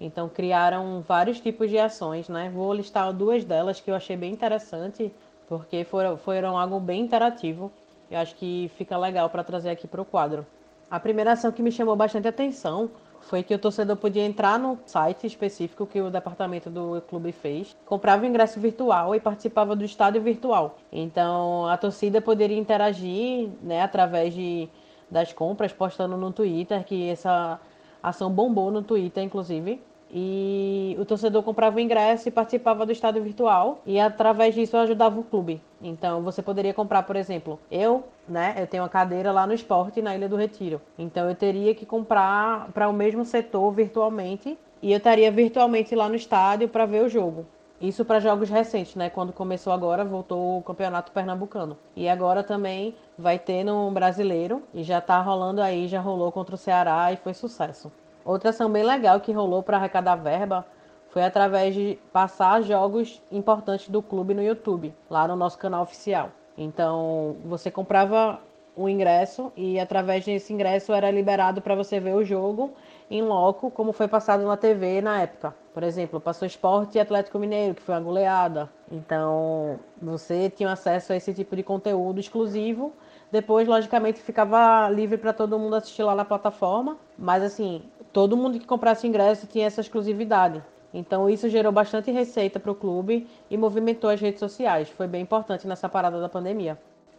Então 0.00 0.28
criaram 0.28 1.00
vários 1.00 1.40
tipos 1.40 1.70
de 1.70 1.78
ações, 1.78 2.28
né? 2.28 2.50
Vou 2.52 2.74
listar 2.74 3.12
duas 3.12 3.44
delas 3.44 3.78
que 3.78 3.88
eu 3.88 3.94
achei 3.94 4.16
bem 4.16 4.32
interessante, 4.32 5.14
porque 5.48 5.84
foram, 5.84 6.16
foram 6.16 6.58
algo 6.58 6.80
bem 6.80 7.02
interativo. 7.02 7.70
Eu 8.10 8.18
acho 8.18 8.34
que 8.34 8.68
fica 8.76 8.98
legal 8.98 9.30
para 9.30 9.44
trazer 9.44 9.70
aqui 9.70 9.86
para 9.86 10.02
o 10.02 10.04
quadro. 10.04 10.44
A 10.90 10.98
primeira 10.98 11.32
ação 11.32 11.52
que 11.52 11.62
me 11.62 11.70
chamou 11.70 11.94
bastante 11.94 12.26
atenção 12.26 12.90
foi 13.20 13.42
que 13.42 13.54
o 13.54 13.58
torcedor 13.58 13.96
podia 13.96 14.24
entrar 14.24 14.58
no 14.58 14.78
site 14.86 15.26
específico 15.26 15.86
que 15.86 16.00
o 16.00 16.10
departamento 16.10 16.70
do 16.70 17.02
clube 17.02 17.30
fez, 17.30 17.76
comprava 17.84 18.22
o 18.22 18.26
ingresso 18.26 18.58
virtual 18.58 19.14
e 19.14 19.20
participava 19.20 19.76
do 19.76 19.84
estádio 19.84 20.22
virtual. 20.22 20.78
Então 20.90 21.66
a 21.66 21.76
torcida 21.76 22.22
poderia 22.22 22.58
interagir 22.58 23.50
né, 23.62 23.82
através 23.82 24.32
de, 24.32 24.68
das 25.10 25.32
compras, 25.32 25.72
postando 25.72 26.16
no 26.16 26.32
Twitter, 26.32 26.82
que 26.84 27.10
essa 27.10 27.60
ação 28.02 28.30
bombou 28.30 28.70
no 28.70 28.82
Twitter, 28.82 29.22
inclusive 29.22 29.82
e 30.10 30.96
o 30.98 31.04
torcedor 31.04 31.42
comprava 31.42 31.76
o 31.76 31.80
ingresso 31.80 32.28
e 32.28 32.32
participava 32.32 32.86
do 32.86 32.92
estádio 32.92 33.22
virtual 33.22 33.80
e 33.84 34.00
através 34.00 34.54
disso 34.54 34.76
ajudava 34.76 35.20
o 35.20 35.24
clube. 35.24 35.60
Então 35.82 36.22
você 36.22 36.42
poderia 36.42 36.72
comprar, 36.72 37.02
por 37.02 37.16
exemplo, 37.16 37.58
eu, 37.70 38.04
né, 38.28 38.54
eu 38.58 38.66
tenho 38.66 38.82
uma 38.82 38.88
cadeira 38.88 39.30
lá 39.32 39.46
no 39.46 39.52
esporte 39.52 40.00
na 40.02 40.14
Ilha 40.14 40.28
do 40.28 40.36
Retiro. 40.36 40.80
Então 40.98 41.28
eu 41.28 41.34
teria 41.34 41.74
que 41.74 41.84
comprar 41.84 42.68
para 42.72 42.88
o 42.88 42.92
mesmo 42.92 43.24
setor 43.24 43.70
virtualmente 43.72 44.58
e 44.80 44.92
eu 44.92 44.98
estaria 44.98 45.30
virtualmente 45.30 45.94
lá 45.94 46.08
no 46.08 46.14
estádio 46.14 46.68
para 46.68 46.86
ver 46.86 47.04
o 47.04 47.08
jogo. 47.08 47.46
Isso 47.80 48.04
para 48.04 48.18
jogos 48.18 48.50
recentes, 48.50 48.96
né? 48.96 49.08
Quando 49.08 49.32
começou 49.32 49.72
agora, 49.72 50.04
voltou 50.04 50.58
o 50.58 50.62
Campeonato 50.62 51.12
Pernambucano. 51.12 51.78
E 51.94 52.08
agora 52.08 52.42
também 52.42 52.92
vai 53.16 53.38
ter 53.38 53.62
no 53.62 53.88
Brasileiro 53.92 54.64
e 54.74 54.82
já 54.82 55.00
tá 55.00 55.20
rolando 55.20 55.62
aí, 55.62 55.86
já 55.86 56.00
rolou 56.00 56.32
contra 56.32 56.56
o 56.56 56.58
Ceará 56.58 57.12
e 57.12 57.16
foi 57.16 57.34
sucesso. 57.34 57.92
Outra 58.24 58.50
ação 58.50 58.70
bem 58.70 58.82
legal 58.82 59.20
que 59.20 59.32
rolou 59.32 59.62
para 59.62 59.76
arrecadar 59.76 60.16
verba 60.16 60.66
foi 61.10 61.24
através 61.24 61.74
de 61.74 61.98
passar 62.12 62.62
jogos 62.62 63.22
importantes 63.32 63.88
do 63.88 64.02
clube 64.02 64.34
no 64.34 64.42
YouTube, 64.42 64.94
lá 65.08 65.26
no 65.26 65.36
nosso 65.36 65.58
canal 65.58 65.82
oficial. 65.82 66.30
Então, 66.56 67.36
você 67.44 67.70
comprava 67.70 68.40
um 68.76 68.88
ingresso 68.88 69.52
e 69.56 69.80
através 69.80 70.24
desse 70.24 70.52
ingresso 70.52 70.92
era 70.92 71.10
liberado 71.10 71.60
para 71.60 71.74
você 71.74 71.98
ver 71.98 72.14
o 72.14 72.24
jogo 72.24 72.72
em 73.10 73.22
loco, 73.22 73.70
como 73.70 73.92
foi 73.92 74.06
passado 74.06 74.44
na 74.44 74.56
TV 74.56 75.00
na 75.00 75.22
época. 75.22 75.54
Por 75.74 75.82
exemplo, 75.82 76.20
passou 76.20 76.46
Esporte 76.46 76.96
e 76.96 77.00
Atlético 77.00 77.38
Mineiro, 77.38 77.74
que 77.74 77.82
foi 77.82 77.94
uma 77.94 78.00
goleada. 78.00 78.68
Então, 78.90 79.78
você 80.00 80.50
tinha 80.50 80.70
acesso 80.70 81.12
a 81.12 81.16
esse 81.16 81.34
tipo 81.34 81.56
de 81.56 81.62
conteúdo 81.62 82.20
exclusivo. 82.20 82.92
Depois, 83.30 83.68
logicamente, 83.68 84.20
ficava 84.20 84.88
livre 84.88 85.18
para 85.18 85.32
todo 85.32 85.58
mundo 85.58 85.76
assistir 85.76 86.02
lá 86.02 86.14
na 86.14 86.24
plataforma. 86.24 86.96
Mas, 87.16 87.42
assim, 87.42 87.82
todo 88.12 88.36
mundo 88.36 88.58
que 88.58 88.66
comprasse 88.66 89.06
ingresso 89.06 89.46
tinha 89.46 89.66
essa 89.66 89.80
exclusividade. 89.80 90.62
Então, 90.92 91.28
isso 91.28 91.48
gerou 91.48 91.70
bastante 91.70 92.10
receita 92.10 92.58
para 92.58 92.72
o 92.72 92.74
clube 92.74 93.26
e 93.50 93.56
movimentou 93.56 94.08
as 94.08 94.20
redes 94.20 94.40
sociais. 94.40 94.88
Foi 94.88 95.06
bem 95.06 95.22
importante 95.22 95.66
nessa 95.66 95.88
parada 95.88 96.20
da 96.20 96.28
pandemia 96.28 96.78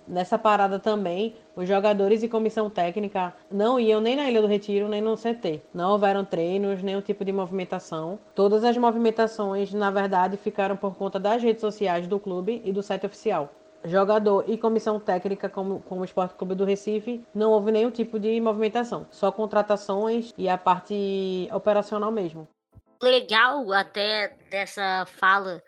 nessa 0.10 0.38
parada 0.38 0.80
também, 0.80 1.36
os 1.56 1.68
jogadores 1.68 2.24
e 2.24 2.28
comissão 2.28 2.70
técnica 2.70 3.34
não 3.50 3.80
iam 3.80 4.02
nem 4.02 4.16
na 4.16 4.30
Ilha 4.30 4.42
do 4.42 4.48
Retiro, 4.48 4.90
nem 4.90 5.02
no 5.02 5.16
CT. 5.16 5.62
Não 5.74 5.92
houveram 5.92 6.26
treinos, 6.26 6.82
nenhum 6.82 7.02
tipo 7.02 7.24
de 7.24 7.32
movimentação. 7.32 8.18
Todas 8.34 8.64
as 8.64 8.76
movimentações, 8.76 9.72
na 9.72 9.92
verdade, 9.92 10.36
ficaram 10.36 10.76
por 10.76 10.96
conta 10.96 11.20
das 11.20 11.44
redes 11.44 11.62
sociais 11.62 12.08
do 12.08 12.20
clube 12.20 12.62
e 12.66 12.72
do 12.74 12.82
site 12.82 13.06
oficial. 13.06 13.50
Jogador 13.86 14.44
e 14.48 14.58
comissão 14.58 15.00
técnica, 15.00 15.48
como, 15.48 15.80
como 15.82 16.02
o 16.02 16.06
Esporte 16.06 16.36
Clube 16.36 16.56
do 16.56 16.66
Recife, 16.66 17.24
não 17.34 17.52
houve 17.52 17.72
nenhum 17.72 17.92
tipo 17.92 18.20
de 18.20 18.40
movimentação. 18.42 19.08
Só 19.10 19.32
contratações 19.32 20.34
e 20.38 20.50
a 20.50 20.58
parte 20.58 21.48
operacional 21.52 22.12
mesmo. 22.12 22.48
Legal 23.02 23.72
até 23.72 24.36
dessa 24.50 25.06
fala 25.06 25.64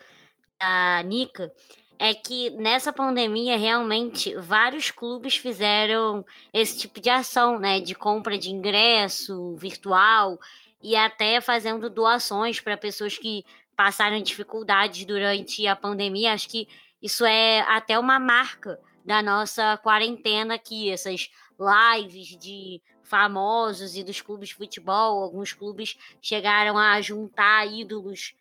da 0.59 1.01
Nica 1.03 1.51
é 1.97 2.13
que 2.13 2.49
nessa 2.49 2.91
pandemia 2.91 3.57
realmente 3.57 4.35
vários 4.35 4.89
clubes 4.89 5.37
fizeram 5.37 6.25
esse 6.51 6.79
tipo 6.79 6.99
de 6.99 7.09
ação, 7.09 7.59
né, 7.59 7.79
de 7.79 7.93
compra 7.93 8.37
de 8.37 8.49
ingresso 8.49 9.55
virtual 9.55 10.39
e 10.81 10.95
até 10.95 11.39
fazendo 11.39 11.89
doações 11.89 12.59
para 12.59 12.75
pessoas 12.75 13.17
que 13.17 13.45
passaram 13.75 14.21
dificuldades 14.21 15.05
durante 15.05 15.65
a 15.67 15.75
pandemia. 15.75 16.33
Acho 16.33 16.49
que 16.49 16.67
isso 17.01 17.25
é 17.25 17.61
até 17.61 17.97
uma 17.97 18.19
marca 18.19 18.79
da 19.03 19.21
nossa 19.21 19.77
quarentena 19.77 20.55
aqui, 20.55 20.91
essas 20.91 21.29
lives 21.59 22.37
de 22.37 22.81
famosos 23.03 23.95
e 23.95 24.03
dos 24.03 24.21
clubes 24.21 24.49
de 24.49 24.55
futebol. 24.55 25.23
Alguns 25.23 25.53
clubes 25.53 25.97
chegaram 26.21 26.77
a 26.77 27.01
juntar 27.01 27.65
ídolos 27.65 28.35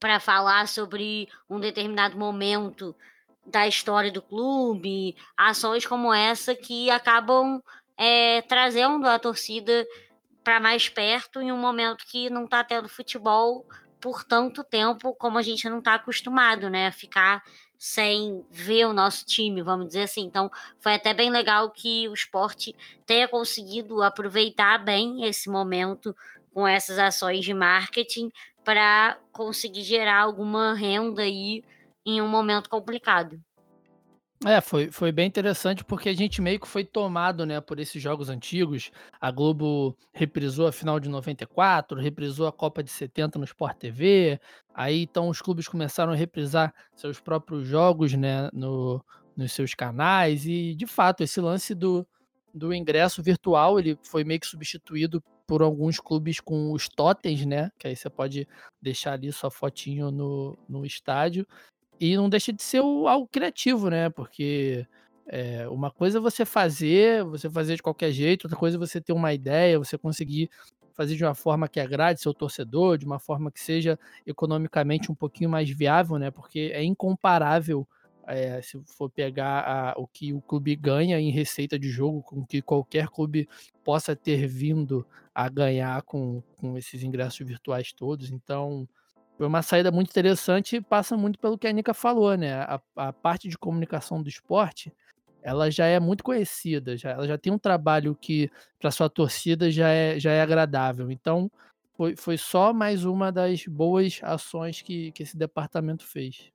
para 0.00 0.18
falar 0.18 0.66
sobre 0.68 1.28
um 1.48 1.60
determinado 1.60 2.16
momento 2.16 2.94
da 3.46 3.66
história 3.66 4.10
do 4.10 4.22
clube, 4.22 5.16
ações 5.36 5.86
como 5.86 6.12
essa 6.12 6.54
que 6.54 6.90
acabam 6.90 7.62
é, 7.96 8.42
trazendo 8.42 9.06
a 9.06 9.18
torcida 9.18 9.86
para 10.44 10.60
mais 10.60 10.88
perto 10.88 11.40
em 11.40 11.50
um 11.50 11.58
momento 11.58 12.06
que 12.06 12.30
não 12.30 12.44
está 12.44 12.62
tendo 12.62 12.88
futebol 12.88 13.66
por 14.00 14.24
tanto 14.24 14.64
tempo 14.64 15.14
como 15.14 15.38
a 15.38 15.42
gente 15.42 15.68
não 15.68 15.78
está 15.78 15.94
acostumado, 15.94 16.70
né? 16.70 16.86
A 16.88 16.92
ficar 16.92 17.42
sem 17.78 18.44
ver 18.50 18.86
o 18.86 18.92
nosso 18.92 19.24
time, 19.24 19.62
vamos 19.62 19.88
dizer 19.88 20.02
assim. 20.02 20.22
Então, 20.22 20.50
foi 20.80 20.94
até 20.94 21.14
bem 21.14 21.30
legal 21.30 21.70
que 21.70 22.08
o 22.08 22.14
esporte 22.14 22.74
tenha 23.06 23.28
conseguido 23.28 24.02
aproveitar 24.02 24.78
bem 24.78 25.24
esse 25.24 25.48
momento 25.48 26.14
com 26.52 26.66
essas 26.66 26.98
ações 26.98 27.44
de 27.44 27.54
marketing 27.54 28.30
para 28.64 29.18
conseguir 29.32 29.84
gerar 29.84 30.22
alguma 30.22 30.74
renda 30.74 31.22
aí 31.22 31.62
em 32.04 32.20
um 32.20 32.28
momento 32.28 32.68
complicado. 32.68 33.40
É, 34.46 34.60
foi, 34.60 34.88
foi 34.92 35.10
bem 35.10 35.26
interessante 35.26 35.84
porque 35.84 36.08
a 36.08 36.14
gente 36.14 36.40
meio 36.40 36.60
que 36.60 36.68
foi 36.68 36.84
tomado, 36.84 37.44
né, 37.44 37.60
por 37.60 37.80
esses 37.80 38.00
jogos 38.00 38.28
antigos. 38.28 38.92
A 39.20 39.32
Globo 39.32 39.96
reprisou 40.12 40.68
a 40.68 40.72
final 40.72 41.00
de 41.00 41.08
94, 41.08 41.98
reprisou 42.00 42.46
a 42.46 42.52
Copa 42.52 42.80
de 42.82 42.90
70 42.90 43.36
no 43.38 43.44
Sport 43.44 43.76
TV. 43.78 44.40
Aí 44.72 45.02
então 45.02 45.28
os 45.28 45.42
clubes 45.42 45.66
começaram 45.66 46.12
a 46.12 46.16
reprisar 46.16 46.72
seus 46.94 47.18
próprios 47.18 47.66
jogos, 47.66 48.12
né, 48.14 48.48
no, 48.52 49.04
nos 49.36 49.52
seus 49.52 49.74
canais 49.74 50.46
e 50.46 50.72
de 50.74 50.86
fato 50.86 51.22
esse 51.24 51.40
lance 51.40 51.74
do, 51.74 52.06
do 52.54 52.72
ingresso 52.72 53.20
virtual, 53.22 53.78
ele 53.78 53.98
foi 54.04 54.22
meio 54.22 54.38
que 54.38 54.46
substituído 54.46 55.22
por 55.48 55.62
alguns 55.62 55.98
clubes 55.98 56.40
com 56.40 56.72
os 56.72 56.88
totens, 56.88 57.44
né? 57.46 57.70
Que 57.78 57.88
aí 57.88 57.96
você 57.96 58.10
pode 58.10 58.46
deixar 58.82 59.14
ali 59.14 59.32
sua 59.32 59.50
fotinho 59.50 60.10
no, 60.10 60.58
no 60.68 60.84
estádio. 60.84 61.46
E 62.00 62.16
não 62.16 62.28
deixa 62.28 62.52
de 62.52 62.62
ser 62.62 62.78
algo 62.78 63.26
criativo, 63.30 63.90
né? 63.90 64.08
Porque 64.10 64.86
é, 65.26 65.68
uma 65.68 65.90
coisa 65.90 66.18
é 66.18 66.20
você 66.20 66.44
fazer, 66.44 67.24
você 67.24 67.50
fazer 67.50 67.76
de 67.76 67.82
qualquer 67.82 68.12
jeito, 68.12 68.44
outra 68.44 68.58
coisa 68.58 68.76
é 68.76 68.80
você 68.80 69.00
ter 69.00 69.12
uma 69.12 69.32
ideia, 69.34 69.78
você 69.78 69.98
conseguir 69.98 70.50
fazer 70.94 71.16
de 71.16 71.24
uma 71.24 71.34
forma 71.34 71.68
que 71.68 71.78
agrade 71.78 72.20
seu 72.20 72.34
torcedor, 72.34 72.98
de 72.98 73.06
uma 73.06 73.18
forma 73.20 73.52
que 73.52 73.60
seja 73.60 73.98
economicamente 74.26 75.12
um 75.12 75.14
pouquinho 75.14 75.50
mais 75.50 75.68
viável, 75.70 76.18
né? 76.18 76.30
Porque 76.30 76.70
é 76.74 76.82
incomparável 76.82 77.86
é, 78.26 78.60
se 78.60 78.78
for 78.84 79.08
pegar 79.08 79.60
a, 79.60 79.94
o 79.96 80.06
que 80.06 80.32
o 80.34 80.40
clube 80.40 80.76
ganha 80.76 81.18
em 81.18 81.30
receita 81.30 81.78
de 81.78 81.88
jogo, 81.88 82.22
com 82.22 82.44
que 82.44 82.60
qualquer 82.60 83.08
clube 83.08 83.48
possa 83.82 84.14
ter 84.14 84.46
vindo 84.46 85.06
a 85.34 85.48
ganhar 85.48 86.02
com, 86.02 86.42
com 86.56 86.76
esses 86.76 87.02
ingressos 87.02 87.46
virtuais 87.46 87.92
todos. 87.92 88.30
Então, 88.30 88.86
foi 89.38 89.46
uma 89.46 89.62
saída 89.62 89.92
muito 89.92 90.10
interessante 90.10 90.80
passa 90.80 91.16
muito 91.16 91.38
pelo 91.38 91.56
que 91.56 91.68
a 91.68 91.72
Nica 91.72 91.94
falou, 91.94 92.36
né? 92.36 92.54
A, 92.54 92.80
a 92.96 93.12
parte 93.12 93.48
de 93.48 93.56
comunicação 93.56 94.20
do 94.20 94.28
esporte, 94.28 94.92
ela 95.40 95.70
já 95.70 95.86
é 95.86 96.00
muito 96.00 96.24
conhecida, 96.24 96.96
já, 96.96 97.10
ela 97.10 97.26
já 97.26 97.38
tem 97.38 97.52
um 97.52 97.58
trabalho 97.58 98.16
que 98.20 98.50
para 98.80 98.90
sua 98.90 99.08
torcida 99.08 99.70
já 99.70 99.88
é, 99.88 100.18
já 100.18 100.32
é 100.32 100.42
agradável. 100.42 101.08
Então, 101.08 101.48
foi, 101.96 102.16
foi 102.16 102.36
só 102.36 102.72
mais 102.72 103.04
uma 103.04 103.30
das 103.30 103.64
boas 103.64 104.18
ações 104.24 104.82
que, 104.82 105.12
que 105.12 105.22
esse 105.22 105.36
departamento 105.36 106.04
fez. 106.04 106.50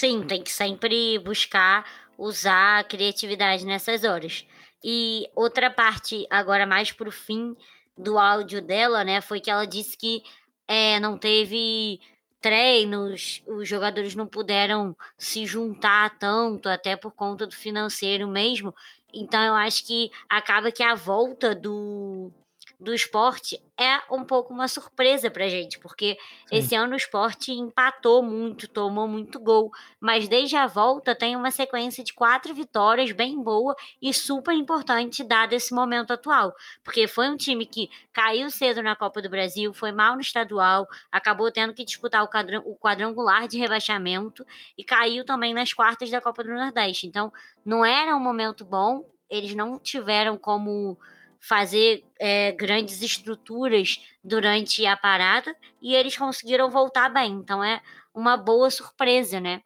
Sim, 0.00 0.22
tem 0.22 0.44
que 0.44 0.52
sempre 0.52 1.18
buscar 1.18 1.84
usar 2.16 2.78
a 2.78 2.84
criatividade 2.84 3.66
nessas 3.66 4.04
horas. 4.04 4.46
E 4.84 5.28
outra 5.34 5.70
parte, 5.70 6.24
agora 6.30 6.66
mais 6.66 6.92
pro 6.92 7.10
fim 7.10 7.56
do 7.98 8.16
áudio 8.16 8.62
dela, 8.62 9.02
né, 9.02 9.20
foi 9.20 9.40
que 9.40 9.50
ela 9.50 9.66
disse 9.66 9.96
que 9.96 10.22
é, 10.68 10.98
não 11.00 11.18
teve 11.18 12.00
treinos, 12.40 13.42
os 13.46 13.68
jogadores 13.68 14.14
não 14.14 14.26
puderam 14.26 14.96
se 15.18 15.46
juntar 15.46 16.18
tanto, 16.18 16.68
até 16.68 16.96
por 16.96 17.12
conta 17.12 17.46
do 17.46 17.54
financeiro 17.54 18.28
mesmo. 18.28 18.74
Então 19.12 19.42
eu 19.42 19.54
acho 19.54 19.84
que 19.86 20.10
acaba 20.28 20.70
que 20.70 20.82
a 20.82 20.94
volta 20.94 21.54
do 21.54 22.30
do 22.78 22.94
esporte 22.94 23.58
é 23.78 24.00
um 24.10 24.24
pouco 24.24 24.52
uma 24.52 24.68
surpresa 24.68 25.30
pra 25.30 25.48
gente, 25.48 25.78
porque 25.78 26.18
Sim. 26.46 26.56
esse 26.56 26.74
ano 26.74 26.92
o 26.92 26.96
esporte 26.96 27.52
empatou 27.52 28.22
muito, 28.22 28.68
tomou 28.68 29.08
muito 29.08 29.40
gol, 29.40 29.70
mas 29.98 30.28
desde 30.28 30.56
a 30.56 30.66
volta 30.66 31.14
tem 31.14 31.34
uma 31.34 31.50
sequência 31.50 32.04
de 32.04 32.12
quatro 32.12 32.54
vitórias 32.54 33.12
bem 33.12 33.42
boa 33.42 33.74
e 34.00 34.12
super 34.12 34.54
importante 34.54 35.24
dado 35.24 35.54
esse 35.54 35.74
momento 35.74 36.12
atual, 36.12 36.54
porque 36.84 37.08
foi 37.08 37.28
um 37.28 37.36
time 37.36 37.64
que 37.64 37.90
caiu 38.12 38.50
cedo 38.50 38.82
na 38.82 38.94
Copa 38.94 39.22
do 39.22 39.30
Brasil, 39.30 39.72
foi 39.72 39.92
mal 39.92 40.14
no 40.14 40.20
estadual, 40.20 40.86
acabou 41.10 41.50
tendo 41.50 41.72
que 41.72 41.84
disputar 41.84 42.22
o, 42.22 42.28
o 42.70 42.76
quadrangular 42.76 43.48
de 43.48 43.58
rebaixamento 43.58 44.46
e 44.76 44.84
caiu 44.84 45.24
também 45.24 45.54
nas 45.54 45.72
quartas 45.72 46.10
da 46.10 46.20
Copa 46.20 46.44
do 46.44 46.50
Nordeste. 46.50 47.06
Então, 47.06 47.32
não 47.64 47.84
era 47.84 48.14
um 48.14 48.20
momento 48.20 48.64
bom, 48.64 49.04
eles 49.28 49.54
não 49.54 49.78
tiveram 49.78 50.36
como 50.36 50.98
fazer 51.46 52.02
é, 52.18 52.50
grandes 52.52 53.00
estruturas 53.02 54.00
durante 54.22 54.84
a 54.84 54.96
parada 54.96 55.54
e 55.80 55.94
eles 55.94 56.16
conseguiram 56.16 56.68
voltar 56.70 57.08
bem. 57.08 57.32
Então 57.34 57.62
é 57.62 57.80
uma 58.12 58.36
boa 58.36 58.68
surpresa, 58.68 59.40
né? 59.40 59.60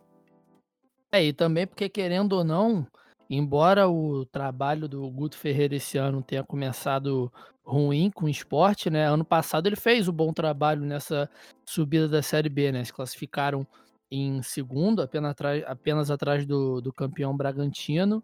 É, 1.10 1.24
e 1.24 1.32
também 1.32 1.66
porque, 1.66 1.88
querendo 1.88 2.34
ou 2.34 2.44
não, 2.44 2.86
embora 3.28 3.88
o 3.88 4.26
trabalho 4.26 4.86
do 4.86 5.08
Guto 5.10 5.38
Ferreira 5.38 5.74
esse 5.74 5.96
ano 5.96 6.22
tenha 6.22 6.44
começado 6.44 7.32
ruim 7.64 8.10
com 8.10 8.26
o 8.26 8.28
esporte, 8.28 8.90
né? 8.90 9.08
Ano 9.08 9.24
passado 9.24 9.66
ele 9.66 9.76
fez 9.76 10.06
o 10.06 10.10
um 10.10 10.14
bom 10.14 10.32
trabalho 10.32 10.82
nessa 10.82 11.30
subida 11.64 12.06
da 12.06 12.22
Série 12.22 12.48
B, 12.48 12.70
né? 12.72 12.84
Se 12.84 12.92
classificaram 12.92 13.66
em 14.10 14.42
segundo, 14.42 15.00
apenas 15.00 15.30
atrás, 15.30 15.64
apenas 15.66 16.10
atrás 16.10 16.44
do, 16.44 16.80
do 16.80 16.92
campeão 16.92 17.36
Bragantino. 17.36 18.22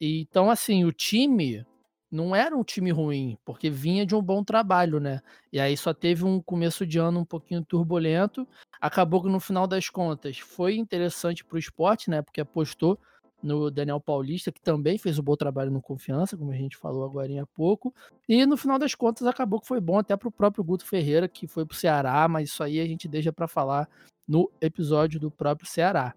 E, 0.00 0.20
então, 0.20 0.50
assim, 0.50 0.84
o 0.84 0.92
time 0.92 1.64
não 2.10 2.34
era 2.34 2.56
um 2.56 2.64
time 2.64 2.90
ruim, 2.90 3.36
porque 3.44 3.68
vinha 3.68 4.06
de 4.06 4.14
um 4.14 4.22
bom 4.22 4.42
trabalho, 4.42 4.98
né? 4.98 5.20
E 5.52 5.60
aí 5.60 5.76
só 5.76 5.92
teve 5.92 6.24
um 6.24 6.40
começo 6.40 6.86
de 6.86 6.98
ano 6.98 7.20
um 7.20 7.24
pouquinho 7.24 7.64
turbulento. 7.64 8.46
Acabou 8.80 9.22
que 9.22 9.28
no 9.28 9.40
final 9.40 9.66
das 9.66 9.88
contas 9.90 10.38
foi 10.38 10.76
interessante 10.76 11.44
para 11.44 11.56
o 11.56 11.58
esporte, 11.58 12.08
né? 12.08 12.22
Porque 12.22 12.40
apostou 12.40 12.98
no 13.42 13.70
Daniel 13.70 14.00
Paulista, 14.00 14.50
que 14.50 14.60
também 14.60 14.98
fez 14.98 15.18
um 15.18 15.22
bom 15.22 15.36
trabalho 15.36 15.70
no 15.70 15.80
Confiança, 15.80 16.36
como 16.36 16.50
a 16.50 16.56
gente 16.56 16.76
falou 16.76 17.04
agora 17.04 17.42
há 17.42 17.46
pouco. 17.46 17.94
E 18.28 18.44
no 18.46 18.56
final 18.56 18.78
das 18.78 18.94
contas 18.94 19.26
acabou 19.26 19.60
que 19.60 19.68
foi 19.68 19.80
bom 19.80 19.98
até 19.98 20.16
para 20.16 20.28
o 20.28 20.32
próprio 20.32 20.64
Guto 20.64 20.84
Ferreira, 20.84 21.28
que 21.28 21.46
foi 21.46 21.64
para 21.64 21.74
o 21.74 21.76
Ceará, 21.76 22.26
mas 22.26 22.50
isso 22.50 22.62
aí 22.62 22.80
a 22.80 22.86
gente 22.86 23.06
deixa 23.06 23.32
para 23.32 23.46
falar 23.46 23.88
no 24.26 24.50
episódio 24.60 25.20
do 25.20 25.30
próprio 25.30 25.68
Ceará. 25.68 26.14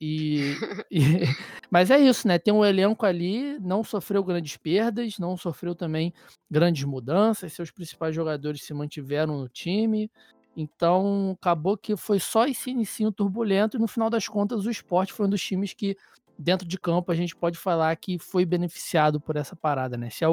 E, 0.00 0.54
e, 0.90 1.24
mas 1.70 1.90
é 1.90 1.98
isso, 1.98 2.26
né? 2.28 2.38
Tem 2.38 2.52
um 2.54 2.64
elenco 2.64 3.04
ali, 3.06 3.58
não 3.60 3.82
sofreu 3.84 4.22
grandes 4.22 4.56
perdas, 4.56 5.18
não 5.18 5.36
sofreu 5.36 5.74
também 5.74 6.12
grandes 6.50 6.84
mudanças, 6.84 7.52
seus 7.52 7.70
principais 7.70 8.14
jogadores 8.14 8.62
se 8.62 8.72
mantiveram 8.74 9.38
no 9.38 9.48
time. 9.48 10.10
Então, 10.56 11.36
acabou 11.40 11.76
que 11.76 11.96
foi 11.96 12.18
só 12.18 12.46
esse 12.46 12.70
início 12.70 13.12
turbulento 13.12 13.76
e 13.76 13.80
no 13.80 13.86
final 13.88 14.10
das 14.10 14.26
contas 14.28 14.66
o 14.66 14.70
esporte 14.70 15.12
foi 15.12 15.26
um 15.26 15.30
dos 15.30 15.42
times 15.42 15.72
que 15.72 15.96
dentro 16.38 16.66
de 16.66 16.78
campo 16.78 17.10
a 17.12 17.14
gente 17.14 17.34
pode 17.36 17.58
falar 17.58 17.94
que 17.96 18.18
foi 18.18 18.44
beneficiado 18.44 19.20
por 19.20 19.36
essa 19.36 19.54
parada, 19.56 19.96
né? 19.96 20.10
Se, 20.10 20.24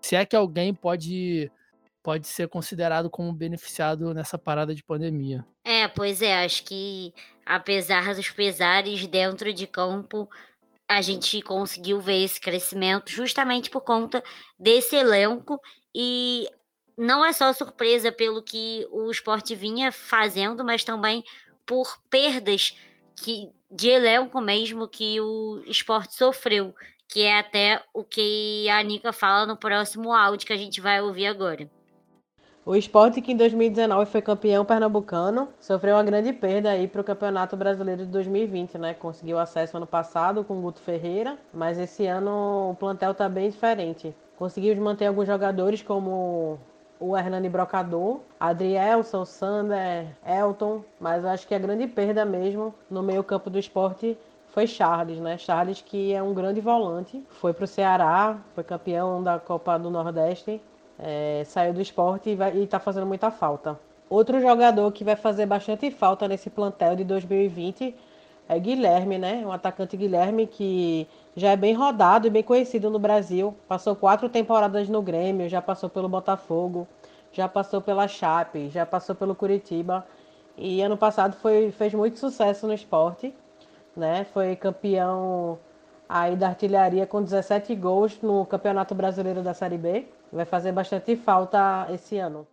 se 0.00 0.16
é 0.16 0.24
que 0.24 0.36
alguém 0.36 0.74
pode 0.74 1.50
pode 2.08 2.26
ser 2.26 2.48
considerado 2.48 3.10
como 3.10 3.34
beneficiado 3.34 4.14
nessa 4.14 4.38
parada 4.38 4.74
de 4.74 4.82
pandemia. 4.82 5.44
É, 5.62 5.86
pois 5.86 6.22
é, 6.22 6.42
acho 6.42 6.64
que 6.64 7.12
apesar 7.44 8.14
dos 8.14 8.30
pesares 8.30 9.06
dentro 9.06 9.52
de 9.52 9.66
campo, 9.66 10.26
a 10.88 11.02
gente 11.02 11.42
conseguiu 11.42 12.00
ver 12.00 12.24
esse 12.24 12.40
crescimento 12.40 13.10
justamente 13.10 13.68
por 13.68 13.82
conta 13.82 14.24
desse 14.58 14.96
elenco 14.96 15.60
e 15.94 16.48
não 16.96 17.22
é 17.22 17.30
só 17.30 17.52
surpresa 17.52 18.10
pelo 18.10 18.42
que 18.42 18.88
o 18.90 19.10
esporte 19.10 19.54
vinha 19.54 19.92
fazendo, 19.92 20.64
mas 20.64 20.82
também 20.82 21.22
por 21.66 22.00
perdas 22.08 22.74
que, 23.16 23.50
de 23.70 23.90
elenco 23.90 24.40
mesmo 24.40 24.88
que 24.88 25.20
o 25.20 25.62
esporte 25.66 26.14
sofreu, 26.14 26.74
que 27.06 27.20
é 27.20 27.38
até 27.38 27.84
o 27.92 28.02
que 28.02 28.66
a 28.70 28.78
Anica 28.78 29.12
fala 29.12 29.44
no 29.44 29.58
próximo 29.58 30.14
áudio 30.14 30.46
que 30.46 30.54
a 30.54 30.56
gente 30.56 30.80
vai 30.80 31.02
ouvir 31.02 31.26
agora. 31.26 31.68
O 32.68 32.76
esporte, 32.76 33.22
que 33.22 33.32
em 33.32 33.36
2019 33.38 34.10
foi 34.10 34.20
campeão 34.20 34.62
pernambucano, 34.62 35.48
sofreu 35.58 35.96
uma 35.96 36.04
grande 36.04 36.34
perda 36.34 36.68
aí 36.68 36.86
para 36.86 37.00
o 37.00 37.04
Campeonato 37.04 37.56
Brasileiro 37.56 38.04
de 38.04 38.12
2020, 38.12 38.76
né? 38.76 38.92
Conseguiu 38.92 39.38
acesso 39.38 39.78
ano 39.78 39.86
passado 39.86 40.44
com 40.44 40.58
o 40.58 40.60
Guto 40.60 40.78
Ferreira, 40.82 41.38
mas 41.50 41.78
esse 41.78 42.04
ano 42.04 42.72
o 42.72 42.74
plantel 42.74 43.12
está 43.12 43.26
bem 43.26 43.48
diferente. 43.48 44.14
Conseguimos 44.36 44.78
manter 44.78 45.06
alguns 45.06 45.26
jogadores 45.26 45.80
como 45.80 46.58
o 47.00 47.16
Hernani 47.16 47.48
Brocador, 47.48 48.20
Adrielson, 48.38 49.24
Sander, 49.24 50.14
Elton, 50.22 50.84
mas 51.00 51.24
acho 51.24 51.48
que 51.48 51.54
a 51.54 51.58
grande 51.58 51.86
perda 51.86 52.22
mesmo 52.26 52.74
no 52.90 53.02
meio 53.02 53.24
campo 53.24 53.48
do 53.48 53.58
esporte 53.58 54.14
foi 54.48 54.66
Charles, 54.66 55.18
né? 55.20 55.38
Charles 55.38 55.80
que 55.80 56.12
é 56.12 56.22
um 56.22 56.34
grande 56.34 56.60
volante, 56.60 57.24
foi 57.30 57.54
para 57.54 57.64
o 57.64 57.66
Ceará, 57.66 58.36
foi 58.54 58.62
campeão 58.62 59.22
da 59.22 59.38
Copa 59.38 59.78
do 59.78 59.88
Nordeste 59.88 60.60
é, 60.98 61.42
saiu 61.46 61.72
do 61.72 61.80
esporte 61.80 62.30
e 62.30 62.62
está 62.62 62.78
fazendo 62.78 63.06
muita 63.06 63.30
falta. 63.30 63.78
Outro 64.10 64.40
jogador 64.40 64.90
que 64.92 65.04
vai 65.04 65.16
fazer 65.16 65.46
bastante 65.46 65.90
falta 65.90 66.26
nesse 66.26 66.48
plantel 66.48 66.96
de 66.96 67.04
2020 67.04 67.94
é 68.48 68.58
Guilherme, 68.58 69.18
né? 69.18 69.42
Um 69.46 69.52
atacante 69.52 69.96
Guilherme 69.96 70.46
que 70.46 71.06
já 71.36 71.50
é 71.50 71.56
bem 71.56 71.74
rodado 71.74 72.26
e 72.26 72.30
bem 72.30 72.42
conhecido 72.42 72.90
no 72.90 72.98
Brasil. 72.98 73.54
Passou 73.68 73.94
quatro 73.94 74.28
temporadas 74.28 74.88
no 74.88 75.02
Grêmio, 75.02 75.48
já 75.48 75.60
passou 75.60 75.90
pelo 75.90 76.08
Botafogo, 76.08 76.88
já 77.30 77.46
passou 77.46 77.82
pela 77.82 78.08
Chape, 78.08 78.70
já 78.70 78.86
passou 78.86 79.14
pelo 79.14 79.34
Curitiba. 79.34 80.06
E 80.56 80.80
ano 80.80 80.96
passado 80.96 81.36
foi, 81.36 81.70
fez 81.70 81.92
muito 81.94 82.18
sucesso 82.18 82.66
no 82.66 82.72
esporte, 82.72 83.32
né? 83.94 84.24
Foi 84.32 84.56
campeão 84.56 85.58
aí 86.08 86.34
da 86.34 86.48
artilharia 86.48 87.06
com 87.06 87.22
17 87.22 87.74
gols 87.74 88.20
no 88.22 88.46
Campeonato 88.46 88.94
Brasileiro 88.94 89.42
da 89.42 89.52
Série 89.52 89.76
B. 89.76 90.06
Vai 90.32 90.44
fazer 90.44 90.72
bastante 90.72 91.16
falta 91.16 91.86
esse 91.90 92.18
ano. 92.18 92.46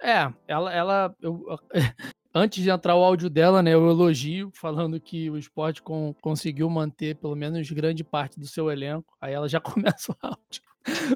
É, 0.00 0.32
ela, 0.46 0.72
ela 0.72 1.16
eu, 1.20 1.44
antes 2.34 2.62
de 2.62 2.70
entrar 2.70 2.94
o 2.94 3.02
áudio 3.02 3.28
dela, 3.28 3.62
né, 3.62 3.74
eu 3.74 3.88
elogio 3.90 4.50
falando 4.54 5.00
que 5.00 5.28
o 5.28 5.36
esporte 5.36 5.82
com, 5.82 6.14
conseguiu 6.20 6.70
manter 6.70 7.16
pelo 7.16 7.34
menos 7.34 7.70
grande 7.70 8.04
parte 8.04 8.38
do 8.38 8.46
seu 8.46 8.70
elenco. 8.70 9.16
Aí 9.20 9.34
ela 9.34 9.48
já 9.48 9.58
começa 9.60 10.12
o 10.12 10.16
áudio 10.22 10.62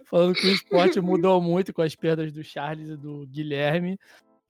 falando 0.04 0.34
que 0.34 0.46
o 0.46 0.52
esporte 0.52 1.00
mudou 1.00 1.40
muito 1.40 1.72
com 1.72 1.82
as 1.82 1.94
perdas 1.94 2.32
do 2.32 2.42
Charles 2.42 2.90
e 2.90 2.96
do 2.96 3.26
Guilherme. 3.26 3.98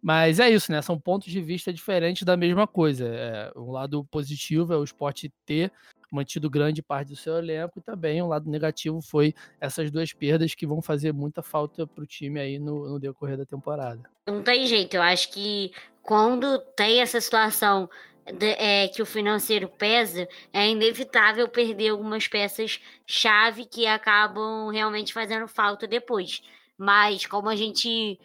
Mas 0.02 0.40
é 0.40 0.50
isso, 0.50 0.72
né? 0.72 0.82
São 0.82 0.98
pontos 0.98 1.30
de 1.30 1.40
vista 1.40 1.72
diferentes 1.72 2.24
da 2.24 2.36
mesma 2.36 2.66
coisa. 2.66 3.06
É, 3.06 3.52
um 3.54 3.70
lado 3.70 4.04
positivo 4.06 4.72
é 4.72 4.76
o 4.76 4.82
esporte 4.82 5.32
ter 5.46 5.70
mantido 6.12 6.50
grande 6.50 6.82
parte 6.82 7.08
do 7.08 7.16
seu 7.16 7.38
elenco 7.38 7.78
e 7.78 7.82
também 7.82 8.20
o 8.20 8.28
lado 8.28 8.48
negativo 8.50 9.00
foi 9.00 9.34
essas 9.60 9.90
duas 9.90 10.12
perdas 10.12 10.54
que 10.54 10.66
vão 10.66 10.82
fazer 10.82 11.12
muita 11.12 11.42
falta 11.42 11.86
para 11.86 12.04
o 12.04 12.06
time 12.06 12.38
aí 12.38 12.58
no, 12.58 12.90
no 12.90 12.98
decorrer 13.00 13.36
da 13.36 13.46
temporada. 13.46 14.02
Não 14.26 14.42
tem 14.42 14.66
jeito, 14.66 14.94
eu 14.94 15.02
acho 15.02 15.32
que 15.32 15.72
quando 16.02 16.58
tem 16.76 17.00
essa 17.00 17.20
situação 17.20 17.88
de, 18.30 18.50
é, 18.52 18.88
que 18.88 19.02
o 19.02 19.06
financeiro 19.06 19.68
pesa, 19.68 20.28
é 20.52 20.68
inevitável 20.68 21.48
perder 21.48 21.88
algumas 21.88 22.28
peças-chave 22.28 23.64
que 23.64 23.86
acabam 23.86 24.68
realmente 24.70 25.12
fazendo 25.12 25.48
falta 25.48 25.86
depois. 25.86 26.42
Mas 26.78 27.26
como 27.26 27.48
a 27.48 27.56
gente 27.56 28.18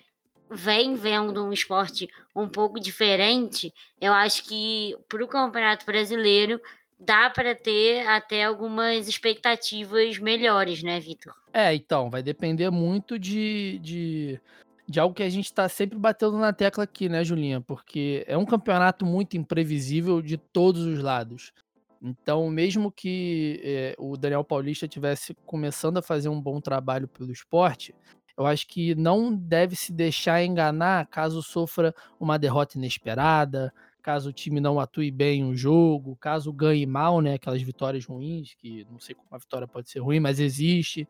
vem 0.49 0.95
vendo 0.95 1.43
um 1.43 1.51
esporte 1.51 2.09
um 2.35 2.47
pouco 2.47 2.79
diferente, 2.79 3.73
eu 3.99 4.13
acho 4.13 4.43
que 4.45 4.95
para 5.09 5.23
o 5.23 5.27
Campeonato 5.27 5.85
Brasileiro 5.85 6.61
dá 6.99 7.29
para 7.29 7.55
ter 7.55 8.07
até 8.07 8.43
algumas 8.43 9.07
expectativas 9.07 10.17
melhores, 10.17 10.81
né, 10.81 10.99
Vitor? 10.99 11.33
É, 11.53 11.73
então, 11.73 12.09
vai 12.09 12.23
depender 12.23 12.69
muito 12.69 13.19
de, 13.19 13.79
de, 13.79 14.39
de 14.87 14.99
algo 14.99 15.15
que 15.15 15.23
a 15.23 15.29
gente 15.29 15.45
está 15.45 15.67
sempre 15.69 15.97
batendo 15.97 16.37
na 16.37 16.51
tecla 16.51 16.83
aqui, 16.83 17.07
né, 17.07 17.23
Julinha? 17.23 17.61
Porque 17.61 18.23
é 18.27 18.37
um 18.37 18.45
campeonato 18.45 19.05
muito 19.05 19.37
imprevisível 19.37 20.21
de 20.21 20.37
todos 20.37 20.83
os 20.83 20.99
lados. 20.99 21.51
Então, 22.01 22.49
mesmo 22.49 22.91
que 22.91 23.59
é, 23.63 23.95
o 23.97 24.15
Daniel 24.15 24.43
Paulista 24.43 24.87
tivesse 24.87 25.35
começando 25.45 25.97
a 25.97 26.01
fazer 26.01 26.29
um 26.29 26.39
bom 26.39 26.61
trabalho 26.61 27.07
pelo 27.07 27.31
esporte, 27.31 27.93
eu 28.37 28.45
acho 28.45 28.67
que 28.67 28.93
não 28.93 29.35
deve 29.35 29.75
se 29.75 29.91
deixar 29.91 30.43
enganar 30.43 31.07
caso 31.07 31.41
sofra 31.41 31.93
uma 32.19 32.37
derrota 32.37 32.77
inesperada, 32.77 33.73
caso 34.07 34.29
o 34.29 34.33
time 34.33 34.61
não 34.61 34.79
atue 34.79 35.11
bem 35.11 35.43
o 35.43 35.53
jogo, 35.53 36.15
caso 36.15 36.53
ganhe 36.53 36.85
mal, 36.85 37.19
né, 37.19 37.33
aquelas 37.33 37.61
vitórias 37.61 38.05
ruins, 38.05 38.53
que 38.53 38.87
não 38.89 39.01
sei 39.01 39.13
como 39.13 39.27
a 39.29 39.37
vitória 39.37 39.67
pode 39.67 39.89
ser 39.89 39.99
ruim, 39.99 40.17
mas 40.17 40.39
existe. 40.39 41.05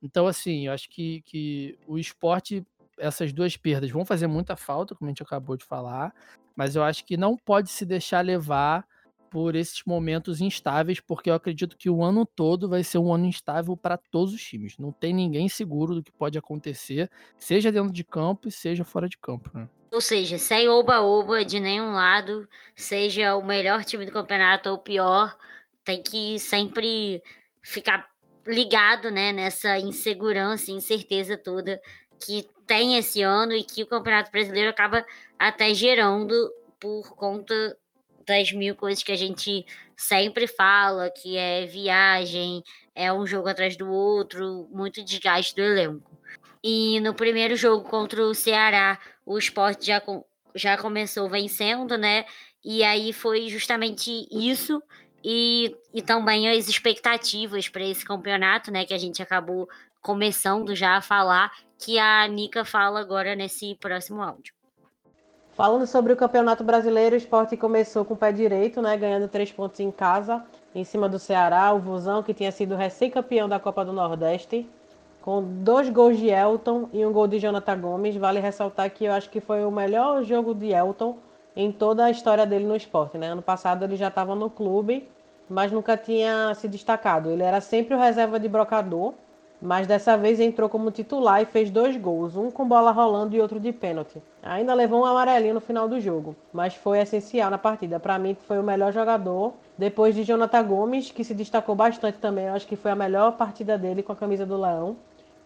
Então, 0.00 0.28
assim, 0.28 0.68
eu 0.68 0.72
acho 0.72 0.88
que, 0.88 1.22
que 1.22 1.76
o 1.88 1.98
esporte, 1.98 2.64
essas 3.00 3.32
duas 3.32 3.56
perdas 3.56 3.90
vão 3.90 4.04
fazer 4.04 4.28
muita 4.28 4.54
falta, 4.54 4.94
como 4.94 5.08
a 5.08 5.10
gente 5.10 5.24
acabou 5.24 5.56
de 5.56 5.64
falar, 5.64 6.14
mas 6.54 6.76
eu 6.76 6.84
acho 6.84 7.04
que 7.04 7.16
não 7.16 7.36
pode 7.36 7.68
se 7.68 7.84
deixar 7.84 8.24
levar 8.24 8.86
por 9.30 9.54
esses 9.54 9.82
momentos 9.84 10.40
instáveis, 10.40 11.00
porque 11.00 11.30
eu 11.30 11.34
acredito 11.34 11.76
que 11.76 11.90
o 11.90 12.02
ano 12.02 12.24
todo 12.24 12.68
vai 12.68 12.82
ser 12.82 12.98
um 12.98 13.12
ano 13.12 13.26
instável 13.26 13.76
para 13.76 13.96
todos 13.96 14.32
os 14.34 14.42
times. 14.42 14.78
Não 14.78 14.92
tem 14.92 15.12
ninguém 15.12 15.48
seguro 15.48 15.94
do 15.94 16.02
que 16.02 16.12
pode 16.12 16.38
acontecer, 16.38 17.10
seja 17.38 17.72
dentro 17.72 17.92
de 17.92 18.04
campo 18.04 18.48
e 18.48 18.52
seja 18.52 18.84
fora 18.84 19.08
de 19.08 19.18
campo. 19.18 19.50
Né? 19.54 19.68
Ou 19.92 20.00
seja, 20.00 20.38
sem 20.38 20.68
oba-oba 20.68 21.44
de 21.44 21.60
nenhum 21.60 21.92
lado, 21.92 22.48
seja 22.74 23.36
o 23.36 23.44
melhor 23.44 23.84
time 23.84 24.04
do 24.04 24.12
campeonato 24.12 24.68
ou 24.68 24.76
o 24.76 24.78
pior, 24.78 25.36
tem 25.84 26.02
que 26.02 26.38
sempre 26.38 27.22
ficar 27.62 28.08
ligado 28.46 29.10
né, 29.10 29.32
nessa 29.32 29.78
insegurança 29.78 30.70
incerteza 30.70 31.36
toda 31.36 31.80
que 32.18 32.48
tem 32.66 32.96
esse 32.96 33.22
ano 33.22 33.52
e 33.52 33.62
que 33.62 33.82
o 33.82 33.86
Campeonato 33.86 34.30
Brasileiro 34.30 34.70
acaba 34.70 35.04
até 35.38 35.72
gerando 35.74 36.34
por 36.80 37.14
conta 37.14 37.76
das 38.26 38.52
mil 38.52 38.74
coisas 38.74 39.02
que 39.02 39.12
a 39.12 39.16
gente 39.16 39.64
sempre 39.96 40.46
fala, 40.46 41.10
que 41.10 41.36
é 41.36 41.66
viagem, 41.66 42.62
é 42.94 43.12
um 43.12 43.26
jogo 43.26 43.48
atrás 43.48 43.76
do 43.76 43.90
outro, 43.90 44.68
muito 44.70 45.04
desgaste 45.04 45.54
do 45.54 45.62
elenco. 45.62 46.10
E 46.62 47.00
no 47.00 47.14
primeiro 47.14 47.56
jogo 47.56 47.88
contra 47.88 48.22
o 48.22 48.34
Ceará, 48.34 48.98
o 49.24 49.38
esporte 49.38 49.86
já, 49.86 50.02
já 50.54 50.76
começou 50.76 51.28
vencendo, 51.28 51.96
né? 51.96 52.24
E 52.64 52.82
aí 52.82 53.12
foi 53.12 53.48
justamente 53.48 54.26
isso 54.30 54.82
e, 55.24 55.76
e 55.94 56.02
também 56.02 56.48
as 56.48 56.68
expectativas 56.68 57.68
para 57.68 57.84
esse 57.84 58.04
campeonato, 58.04 58.72
né? 58.72 58.84
Que 58.84 58.94
a 58.94 58.98
gente 58.98 59.22
acabou 59.22 59.68
começando 60.00 60.74
já 60.74 60.96
a 60.96 61.02
falar, 61.02 61.52
que 61.78 61.98
a 61.98 62.26
Nica 62.26 62.64
fala 62.64 63.00
agora 63.00 63.34
nesse 63.34 63.74
próximo 63.76 64.22
áudio. 64.22 64.55
Falando 65.56 65.86
sobre 65.86 66.12
o 66.12 66.16
Campeonato 66.16 66.62
Brasileiro, 66.62 67.14
o 67.14 67.16
esporte 67.16 67.56
começou 67.56 68.04
com 68.04 68.12
o 68.12 68.16
pé 68.16 68.30
direito, 68.30 68.82
né? 68.82 68.94
Ganhando 68.94 69.26
três 69.26 69.50
pontos 69.50 69.80
em 69.80 69.90
casa, 69.90 70.44
em 70.74 70.84
cima 70.84 71.08
do 71.08 71.18
Ceará, 71.18 71.72
o 71.72 71.78
Vusão, 71.78 72.22
que 72.22 72.34
tinha 72.34 72.52
sido 72.52 72.76
recém-campeão 72.76 73.48
da 73.48 73.58
Copa 73.58 73.82
do 73.82 73.90
Nordeste 73.90 74.68
com 75.22 75.42
dois 75.42 75.88
gols 75.88 76.18
de 76.18 76.28
Elton 76.28 76.90
e 76.92 77.06
um 77.06 77.10
gol 77.10 77.26
de 77.26 77.38
Jonathan 77.38 77.80
Gomes. 77.80 78.14
Vale 78.16 78.38
ressaltar 78.38 78.90
que 78.90 79.06
eu 79.06 79.12
acho 79.12 79.30
que 79.30 79.40
foi 79.40 79.64
o 79.64 79.70
melhor 79.70 80.22
jogo 80.24 80.54
de 80.54 80.74
Elton 80.74 81.16
em 81.56 81.72
toda 81.72 82.04
a 82.04 82.10
história 82.10 82.44
dele 82.44 82.66
no 82.66 82.76
esporte. 82.76 83.16
Né? 83.16 83.28
Ano 83.28 83.40
passado 83.40 83.82
ele 83.82 83.96
já 83.96 84.08
estava 84.08 84.34
no 84.34 84.50
clube, 84.50 85.08
mas 85.48 85.72
nunca 85.72 85.96
tinha 85.96 86.54
se 86.54 86.68
destacado. 86.68 87.30
Ele 87.30 87.42
era 87.42 87.62
sempre 87.62 87.94
o 87.94 87.98
reserva 87.98 88.38
de 88.38 88.46
brocador 88.46 89.14
mas 89.60 89.86
dessa 89.86 90.16
vez 90.16 90.38
entrou 90.38 90.68
como 90.68 90.90
titular 90.90 91.42
e 91.42 91.46
fez 91.46 91.70
dois 91.70 91.96
gols, 91.96 92.36
um 92.36 92.50
com 92.50 92.66
bola 92.66 92.90
rolando 92.90 93.34
e 93.34 93.40
outro 93.40 93.58
de 93.58 93.72
pênalti. 93.72 94.22
Ainda 94.42 94.74
levou 94.74 95.02
um 95.02 95.04
amarelinho 95.04 95.54
no 95.54 95.60
final 95.60 95.88
do 95.88 96.00
jogo, 96.00 96.36
mas 96.52 96.74
foi 96.74 96.98
essencial 96.98 97.50
na 97.50 97.58
partida. 97.58 97.98
Para 97.98 98.18
mim, 98.18 98.36
foi 98.46 98.58
o 98.58 98.62
melhor 98.62 98.92
jogador, 98.92 99.54
depois 99.76 100.14
de 100.14 100.24
Jonathan 100.24 100.64
Gomes, 100.64 101.10
que 101.10 101.24
se 101.24 101.34
destacou 101.34 101.74
bastante 101.74 102.18
também. 102.18 102.46
Eu 102.46 102.54
acho 102.54 102.66
que 102.66 102.76
foi 102.76 102.90
a 102.90 102.96
melhor 102.96 103.32
partida 103.32 103.76
dele 103.76 104.02
com 104.02 104.12
a 104.12 104.16
camisa 104.16 104.46
do 104.46 104.60
Leão, 104.60 104.96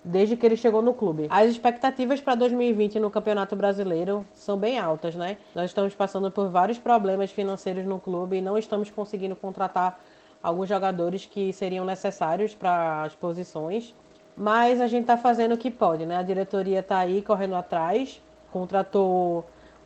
desde 0.05 0.37
que 0.37 0.47
ele 0.47 0.57
chegou 0.57 0.83
no 0.83 0.95
clube. 0.95 1.27
As 1.31 1.51
expectativas 1.51 2.21
para 2.21 2.35
2020 2.35 2.99
no 2.99 3.11
Campeonato 3.11 3.55
Brasileiro 3.55 4.27
são 4.35 4.57
bem 4.57 4.79
altas, 4.79 5.15
né? 5.15 5.37
Nós 5.55 5.67
estamos 5.67 5.95
passando 5.95 6.31
por 6.31 6.49
vários 6.49 6.79
problemas 6.79 7.31
financeiros 7.31 7.85
no 7.85 7.99
clube 7.99 8.37
e 8.37 8.41
não 8.41 8.57
estamos 8.57 8.91
conseguindo 8.91 9.37
contratar 9.37 10.01
alguns 10.43 10.69
jogadores 10.69 11.27
que 11.27 11.53
seriam 11.53 11.85
necessários 11.85 12.55
para 12.55 13.03
as 13.03 13.15
posições. 13.15 13.95
Mas 14.37 14.81
a 14.81 14.87
gente 14.87 15.03
está 15.03 15.17
fazendo 15.17 15.55
o 15.55 15.59
que 15.59 15.71
pode, 15.71 16.07
né? 16.07 16.17
A 16.17 16.23
diretoria 16.23 16.81
está 16.81 16.99
aí 16.99 17.21
correndo 17.21 17.55
atrás, 17.55 18.23
contratou 18.51 19.45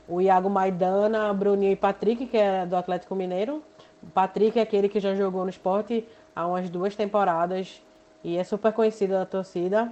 o 0.08 0.20
Iago 0.20 0.48
Maidana, 0.48 1.32
Bruninho 1.32 1.72
e 1.72 1.76
Patrick, 1.76 2.26
que 2.26 2.36
é 2.36 2.64
do 2.64 2.76
Atlético 2.76 3.14
Mineiro. 3.14 3.62
O 4.02 4.06
Patrick 4.06 4.58
é 4.58 4.62
aquele 4.62 4.88
que 4.88 5.00
já 5.00 5.14
jogou 5.14 5.42
no 5.42 5.50
esporte 5.50 6.06
há 6.36 6.46
umas 6.46 6.68
duas 6.70 6.94
temporadas 6.94 7.82
e 8.22 8.36
é 8.36 8.44
super 8.44 8.72
conhecido 8.72 9.14
da 9.14 9.26
torcida, 9.26 9.90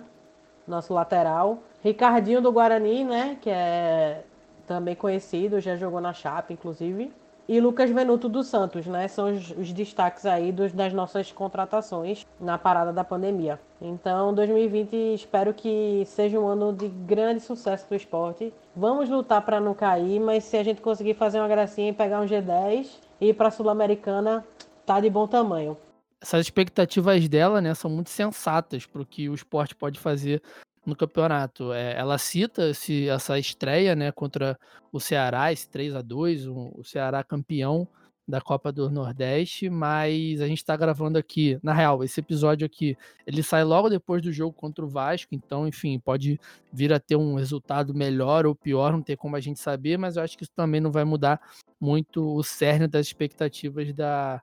nosso 0.68 0.94
lateral. 0.94 1.58
Ricardinho 1.82 2.40
do 2.40 2.52
Guarani, 2.52 3.04
né? 3.04 3.38
Que 3.40 3.50
é 3.50 4.22
também 4.66 4.94
conhecido, 4.94 5.60
já 5.60 5.74
jogou 5.74 6.00
na 6.00 6.12
Chape, 6.12 6.52
inclusive 6.52 7.10
e 7.48 7.60
Lucas 7.60 7.90
Venuto 7.90 8.28
dos 8.28 8.46
Santos, 8.46 8.86
né? 8.86 9.08
São 9.08 9.32
os, 9.32 9.50
os 9.50 9.72
destaques 9.72 10.24
aí 10.26 10.52
dos, 10.52 10.72
das 10.72 10.92
nossas 10.92 11.32
contratações 11.32 12.26
na 12.40 12.56
parada 12.56 12.92
da 12.92 13.04
pandemia. 13.04 13.60
Então, 13.80 14.32
2020 14.32 14.94
espero 15.14 15.52
que 15.52 16.04
seja 16.06 16.38
um 16.38 16.46
ano 16.46 16.72
de 16.72 16.88
grande 16.88 17.40
sucesso 17.40 17.88
do 17.88 17.94
esporte. 17.94 18.52
Vamos 18.74 19.08
lutar 19.08 19.42
para 19.42 19.60
não 19.60 19.74
cair, 19.74 20.20
mas 20.20 20.44
se 20.44 20.56
a 20.56 20.62
gente 20.62 20.80
conseguir 20.80 21.14
fazer 21.14 21.38
uma 21.38 21.48
gracinha 21.48 21.90
e 21.90 21.92
pegar 21.92 22.20
um 22.20 22.26
G10 22.26 22.88
e 23.20 23.28
ir 23.28 23.34
para 23.34 23.48
a 23.48 23.50
Sul-Americana, 23.50 24.44
tá 24.86 25.00
de 25.00 25.10
bom 25.10 25.26
tamanho. 25.26 25.76
Essas 26.20 26.42
expectativas 26.42 27.28
dela, 27.28 27.60
né, 27.60 27.74
são 27.74 27.90
muito 27.90 28.10
sensatas 28.10 28.86
para 28.86 29.02
o 29.02 29.06
que 29.06 29.28
o 29.28 29.34
esporte 29.34 29.74
pode 29.74 29.98
fazer 29.98 30.40
no 30.84 30.96
campeonato. 30.96 31.72
É, 31.72 31.96
ela 31.98 32.18
cita 32.18 32.70
esse, 32.70 33.08
essa 33.08 33.38
estreia 33.38 33.94
né, 33.94 34.12
contra 34.12 34.58
o 34.92 35.00
Ceará, 35.00 35.52
esse 35.52 35.68
3 35.68 35.94
a 35.94 36.02
2 36.02 36.46
um, 36.46 36.70
o 36.74 36.84
Ceará 36.84 37.22
campeão 37.22 37.88
da 38.26 38.40
Copa 38.40 38.70
do 38.72 38.88
Nordeste, 38.88 39.68
mas 39.68 40.40
a 40.40 40.46
gente 40.46 40.58
está 40.58 40.76
gravando 40.76 41.18
aqui, 41.18 41.58
na 41.62 41.72
real, 41.72 42.04
esse 42.04 42.20
episódio 42.20 42.64
aqui, 42.64 42.96
ele 43.26 43.42
sai 43.42 43.64
logo 43.64 43.88
depois 43.88 44.22
do 44.22 44.32
jogo 44.32 44.54
contra 44.54 44.84
o 44.84 44.88
Vasco, 44.88 45.34
então, 45.34 45.66
enfim, 45.66 45.98
pode 45.98 46.38
vir 46.72 46.92
a 46.92 47.00
ter 47.00 47.16
um 47.16 47.34
resultado 47.34 47.92
melhor 47.92 48.46
ou 48.46 48.54
pior, 48.54 48.92
não 48.92 49.02
tem 49.02 49.16
como 49.16 49.34
a 49.34 49.40
gente 49.40 49.58
saber, 49.58 49.98
mas 49.98 50.16
eu 50.16 50.22
acho 50.22 50.36
que 50.38 50.44
isso 50.44 50.52
também 50.54 50.80
não 50.80 50.92
vai 50.92 51.04
mudar 51.04 51.40
muito 51.80 52.24
o 52.36 52.42
cerne 52.44 52.86
das 52.86 53.08
expectativas 53.08 53.92
da, 53.92 54.40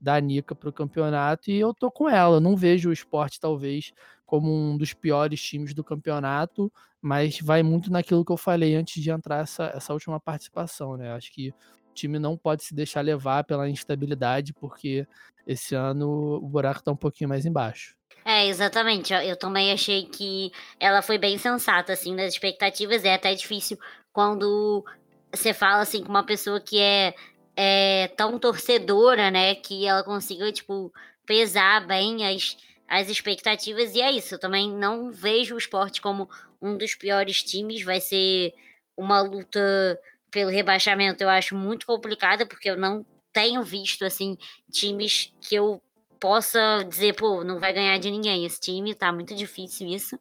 da 0.00 0.20
Nica 0.20 0.54
para 0.54 0.68
o 0.68 0.72
campeonato, 0.72 1.50
e 1.50 1.58
eu 1.58 1.72
tô 1.72 1.90
com 1.90 2.08
ela, 2.08 2.38
não 2.38 2.54
vejo 2.54 2.90
o 2.90 2.92
esporte, 2.92 3.40
talvez, 3.40 3.92
como 4.32 4.50
um 4.50 4.78
dos 4.78 4.94
piores 4.94 5.42
times 5.42 5.74
do 5.74 5.84
campeonato, 5.84 6.72
mas 7.02 7.38
vai 7.38 7.62
muito 7.62 7.92
naquilo 7.92 8.24
que 8.24 8.32
eu 8.32 8.36
falei 8.38 8.74
antes 8.74 9.02
de 9.02 9.10
entrar 9.10 9.42
essa, 9.42 9.64
essa 9.74 9.92
última 9.92 10.18
participação, 10.18 10.96
né? 10.96 11.12
Acho 11.12 11.30
que 11.30 11.50
o 11.50 11.92
time 11.92 12.18
não 12.18 12.34
pode 12.34 12.64
se 12.64 12.74
deixar 12.74 13.02
levar 13.02 13.44
pela 13.44 13.68
instabilidade, 13.68 14.54
porque 14.54 15.06
esse 15.46 15.74
ano 15.74 16.36
o 16.42 16.48
buraco 16.48 16.78
está 16.78 16.90
um 16.90 16.96
pouquinho 16.96 17.28
mais 17.28 17.44
embaixo. 17.44 17.94
É, 18.24 18.46
exatamente. 18.46 19.12
Eu 19.12 19.36
também 19.36 19.70
achei 19.70 20.06
que 20.06 20.50
ela 20.80 21.02
foi 21.02 21.18
bem 21.18 21.36
sensata, 21.36 21.92
assim, 21.92 22.14
nas 22.14 22.32
expectativas. 22.32 23.04
É 23.04 23.12
até 23.12 23.34
difícil 23.34 23.76
quando 24.14 24.82
você 25.30 25.52
fala, 25.52 25.82
assim, 25.82 26.02
com 26.02 26.08
uma 26.08 26.24
pessoa 26.24 26.58
que 26.58 26.80
é, 26.80 27.14
é 27.54 28.08
tão 28.16 28.38
torcedora, 28.38 29.30
né? 29.30 29.54
Que 29.56 29.86
ela 29.86 30.02
consiga, 30.02 30.50
tipo, 30.50 30.90
pesar 31.26 31.86
bem 31.86 32.24
as 32.24 32.56
as 32.92 33.08
expectativas, 33.08 33.94
e 33.94 34.02
é 34.02 34.12
isso. 34.12 34.34
Eu 34.34 34.38
também 34.38 34.70
não 34.70 35.10
vejo 35.10 35.54
o 35.54 35.58
esporte 35.58 36.02
como 36.02 36.28
um 36.60 36.76
dos 36.76 36.94
piores 36.94 37.42
times. 37.42 37.82
Vai 37.82 38.02
ser 38.02 38.52
uma 38.94 39.22
luta 39.22 39.98
pelo 40.30 40.50
rebaixamento, 40.50 41.22
eu 41.22 41.30
acho 41.30 41.56
muito 41.56 41.86
complicada, 41.86 42.44
porque 42.44 42.68
eu 42.68 42.76
não 42.76 43.04
tenho 43.32 43.62
visto 43.62 44.04
assim 44.04 44.36
times 44.70 45.32
que 45.40 45.54
eu 45.54 45.80
possa 46.20 46.84
dizer, 46.86 47.14
pô, 47.14 47.42
não 47.42 47.58
vai 47.58 47.72
ganhar 47.72 47.98
de 47.98 48.10
ninguém 48.10 48.44
esse 48.44 48.60
time, 48.60 48.94
tá 48.94 49.10
muito 49.10 49.34
difícil 49.34 49.88
isso. 49.88 50.18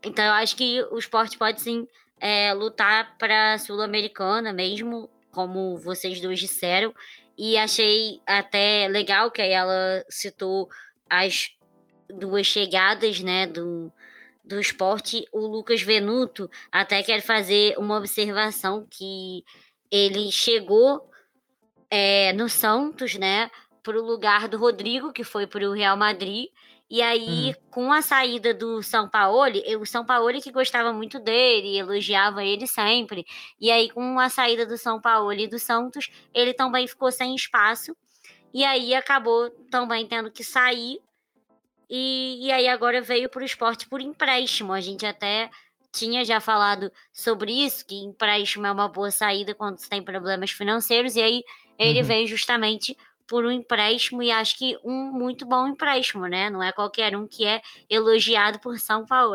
Então 0.00 0.24
eu 0.24 0.32
acho 0.32 0.54
que 0.54 0.80
o 0.92 0.98
esporte 0.98 1.36
pode 1.36 1.60
sim 1.60 1.88
é, 2.20 2.54
lutar 2.54 3.16
para 3.18 3.54
a 3.54 3.58
Sul-Americana 3.58 4.52
mesmo, 4.52 5.10
como 5.32 5.76
vocês 5.76 6.20
dois 6.20 6.38
disseram. 6.38 6.94
E 7.36 7.56
achei 7.56 8.20
até 8.24 8.86
legal 8.88 9.28
que 9.30 9.42
ela 9.42 10.04
citou 10.08 10.68
as 11.08 11.50
duas 12.12 12.46
chegadas, 12.46 13.20
né, 13.20 13.46
do, 13.46 13.92
do 14.44 14.60
esporte, 14.60 15.26
o 15.32 15.46
Lucas 15.46 15.82
Venuto 15.82 16.50
até 16.70 17.02
quer 17.02 17.22
fazer 17.22 17.76
uma 17.78 17.96
observação 17.96 18.86
que 18.90 19.44
ele 19.90 20.30
chegou 20.30 21.08
é, 21.90 22.32
no 22.32 22.48
Santos, 22.48 23.14
né, 23.14 23.50
para 23.82 23.98
o 23.98 24.04
lugar 24.04 24.48
do 24.48 24.58
Rodrigo, 24.58 25.12
que 25.12 25.24
foi 25.24 25.46
para 25.46 25.68
o 25.68 25.72
Real 25.72 25.96
Madrid, 25.96 26.48
e 26.90 27.00
aí, 27.02 27.46
uhum. 27.46 27.54
com 27.70 27.92
a 27.92 28.02
saída 28.02 28.52
do 28.52 28.82
São 28.82 29.08
Paulo, 29.08 29.44
o 29.80 29.86
São 29.86 30.04
Paulo 30.04 30.40
que 30.40 30.50
gostava 30.50 30.92
muito 30.92 31.20
dele, 31.20 31.78
elogiava 31.78 32.44
ele 32.44 32.66
sempre. 32.66 33.24
E 33.60 33.70
aí, 33.70 33.88
com 33.88 34.18
a 34.18 34.28
saída 34.28 34.66
do 34.66 34.76
São 34.76 35.00
Paulo 35.00 35.32
e 35.32 35.46
do 35.46 35.56
Santos, 35.56 36.10
ele 36.34 36.52
também 36.52 36.88
ficou 36.88 37.12
sem 37.12 37.36
espaço. 37.36 37.96
E 38.52 38.64
aí 38.64 38.92
acabou 38.92 39.50
também 39.70 40.04
tendo 40.04 40.32
que 40.32 40.42
sair 40.42 40.98
e, 41.90 42.46
e 42.46 42.52
aí 42.52 42.68
agora 42.68 43.02
veio 43.02 43.28
para 43.28 43.42
o 43.42 43.44
esporte 43.44 43.88
por 43.88 44.00
empréstimo. 44.00 44.72
A 44.72 44.80
gente 44.80 45.04
até 45.04 45.50
tinha 45.92 46.24
já 46.24 46.40
falado 46.40 46.92
sobre 47.12 47.52
isso, 47.52 47.84
que 47.84 47.96
empréstimo 47.96 48.66
é 48.66 48.70
uma 48.70 48.88
boa 48.88 49.10
saída 49.10 49.54
quando 49.54 49.78
você 49.78 49.88
tem 49.88 50.02
problemas 50.02 50.52
financeiros, 50.52 51.16
e 51.16 51.22
aí 51.22 51.42
ele 51.76 52.00
uhum. 52.00 52.06
veio 52.06 52.28
justamente 52.28 52.96
por 53.26 53.44
um 53.44 53.50
empréstimo, 53.50 54.22
e 54.22 54.30
acho 54.30 54.56
que 54.56 54.78
um 54.84 55.12
muito 55.12 55.44
bom 55.46 55.66
empréstimo, 55.66 56.26
né? 56.26 56.48
Não 56.48 56.62
é 56.62 56.72
qualquer 56.72 57.16
um 57.16 57.26
que 57.26 57.44
é 57.44 57.60
elogiado 57.88 58.58
por 58.60 58.78
São 58.78 59.04
Paulo. 59.04 59.34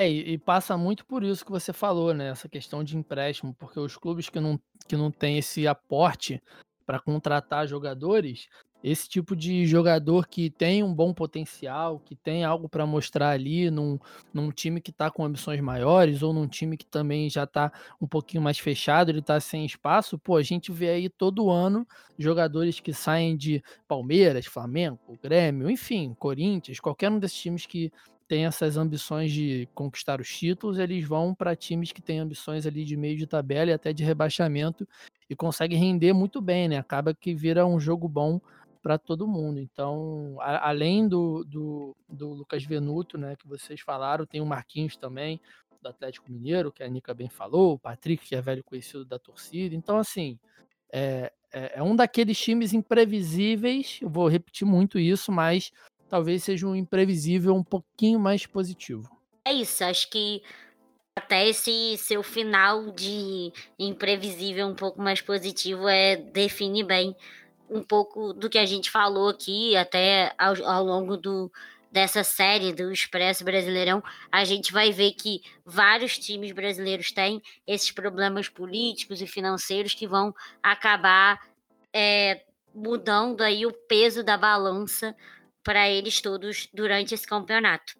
É, 0.00 0.08
e 0.08 0.38
passa 0.38 0.76
muito 0.76 1.04
por 1.04 1.24
isso 1.24 1.44
que 1.44 1.50
você 1.50 1.72
falou, 1.72 2.14
né? 2.14 2.28
Essa 2.28 2.48
questão 2.48 2.84
de 2.84 2.96
empréstimo, 2.96 3.54
porque 3.54 3.78
os 3.78 3.96
clubes 3.96 4.28
que 4.28 4.38
não, 4.38 4.60
que 4.88 4.96
não 4.96 5.10
têm 5.10 5.38
esse 5.38 5.66
aporte 5.66 6.40
para 6.86 7.00
contratar 7.00 7.66
jogadores, 7.66 8.48
esse 8.82 9.08
tipo 9.08 9.34
de 9.34 9.66
jogador 9.66 10.28
que 10.28 10.50
tem 10.50 10.82
um 10.82 10.94
bom 10.94 11.12
potencial, 11.12 11.98
que 11.98 12.14
tem 12.14 12.44
algo 12.44 12.68
para 12.68 12.86
mostrar 12.86 13.30
ali 13.30 13.70
num, 13.70 13.98
num 14.32 14.50
time 14.50 14.80
que 14.80 14.90
está 14.90 15.10
com 15.10 15.24
ambições 15.24 15.60
maiores 15.60 16.22
ou 16.22 16.32
num 16.32 16.46
time 16.46 16.76
que 16.76 16.86
também 16.86 17.28
já 17.28 17.44
está 17.44 17.72
um 18.00 18.06
pouquinho 18.06 18.42
mais 18.42 18.58
fechado, 18.58 19.10
ele 19.10 19.18
está 19.18 19.40
sem 19.40 19.64
espaço, 19.64 20.18
pô, 20.18 20.36
a 20.36 20.42
gente 20.42 20.70
vê 20.70 20.90
aí 20.90 21.08
todo 21.08 21.50
ano 21.50 21.86
jogadores 22.18 22.80
que 22.80 22.92
saem 22.92 23.36
de 23.36 23.62
Palmeiras, 23.86 24.46
Flamengo, 24.46 24.98
Grêmio, 25.22 25.70
enfim, 25.70 26.14
Corinthians, 26.18 26.80
qualquer 26.80 27.10
um 27.10 27.18
desses 27.18 27.38
times 27.38 27.66
que 27.66 27.92
tem 28.28 28.44
essas 28.44 28.76
ambições 28.76 29.32
de 29.32 29.66
conquistar 29.74 30.20
os 30.20 30.28
títulos, 30.28 30.78
eles 30.78 31.04
vão 31.04 31.34
para 31.34 31.56
times 31.56 31.92
que 31.92 32.02
têm 32.02 32.18
ambições 32.18 32.66
ali 32.66 32.84
de 32.84 32.94
meio 32.94 33.16
de 33.16 33.26
tabela 33.26 33.70
e 33.70 33.72
até 33.74 33.90
de 33.90 34.04
rebaixamento 34.04 34.86
e 35.30 35.34
conseguem 35.34 35.78
render 35.78 36.12
muito 36.12 36.40
bem, 36.40 36.68
né? 36.68 36.76
Acaba 36.76 37.14
que 37.14 37.34
vira 37.34 37.66
um 37.66 37.80
jogo 37.80 38.06
bom 38.06 38.38
para 38.88 38.96
todo 38.96 39.28
mundo. 39.28 39.60
Então, 39.60 40.38
a, 40.40 40.70
além 40.70 41.06
do, 41.06 41.44
do, 41.44 41.94
do, 42.08 42.32
Lucas 42.32 42.64
Venuto, 42.64 43.18
né, 43.18 43.36
que 43.36 43.46
vocês 43.46 43.82
falaram, 43.82 44.24
tem 44.24 44.40
o 44.40 44.46
Marquinhos 44.46 44.96
também, 44.96 45.38
do 45.82 45.90
Atlético 45.90 46.32
Mineiro, 46.32 46.72
que 46.72 46.82
a 46.82 46.88
Nica 46.88 47.12
bem 47.12 47.28
falou, 47.28 47.74
o 47.74 47.78
Patrick, 47.78 48.26
que 48.26 48.34
é 48.34 48.40
velho 48.40 48.64
conhecido 48.64 49.04
da 49.04 49.18
torcida. 49.18 49.74
Então, 49.74 49.98
assim, 49.98 50.38
é, 50.90 51.30
é, 51.52 51.72
é 51.80 51.82
um 51.82 51.94
daqueles 51.94 52.40
times 52.40 52.72
imprevisíveis, 52.72 53.98
eu 54.00 54.08
vou 54.08 54.26
repetir 54.26 54.66
muito 54.66 54.98
isso, 54.98 55.30
mas 55.30 55.70
talvez 56.08 56.42
seja 56.42 56.66
um 56.66 56.74
imprevisível 56.74 57.54
um 57.54 57.62
pouquinho 57.62 58.18
mais 58.18 58.46
positivo. 58.46 59.14
É 59.44 59.52
isso, 59.52 59.84
acho 59.84 60.08
que 60.08 60.42
até 61.14 61.46
esse 61.46 61.98
seu 61.98 62.22
final 62.22 62.90
de 62.90 63.52
imprevisível 63.78 64.66
um 64.66 64.74
pouco 64.74 64.98
mais 64.98 65.20
positivo 65.20 65.86
é 65.86 66.16
define 66.16 66.82
bem 66.82 67.14
um 67.70 67.82
pouco 67.82 68.32
do 68.32 68.48
que 68.48 68.58
a 68.58 68.66
gente 68.66 68.90
falou 68.90 69.28
aqui, 69.28 69.76
até 69.76 70.32
ao, 70.38 70.54
ao 70.64 70.84
longo 70.84 71.16
do, 71.16 71.50
dessa 71.90 72.22
série 72.22 72.72
do 72.72 72.92
Expresso 72.92 73.44
Brasileirão, 73.44 74.02
a 74.30 74.44
gente 74.44 74.72
vai 74.72 74.92
ver 74.92 75.12
que 75.12 75.42
vários 75.64 76.18
times 76.18 76.52
brasileiros 76.52 77.10
têm 77.12 77.42
esses 77.66 77.90
problemas 77.90 78.48
políticos 78.48 79.20
e 79.20 79.26
financeiros 79.26 79.94
que 79.94 80.06
vão 80.06 80.34
acabar 80.62 81.40
é, 81.92 82.42
mudando 82.74 83.42
aí 83.42 83.66
o 83.66 83.72
peso 83.72 84.22
da 84.22 84.36
balança 84.36 85.14
para 85.62 85.88
eles 85.88 86.20
todos 86.20 86.68
durante 86.72 87.14
esse 87.14 87.26
campeonato. 87.26 87.94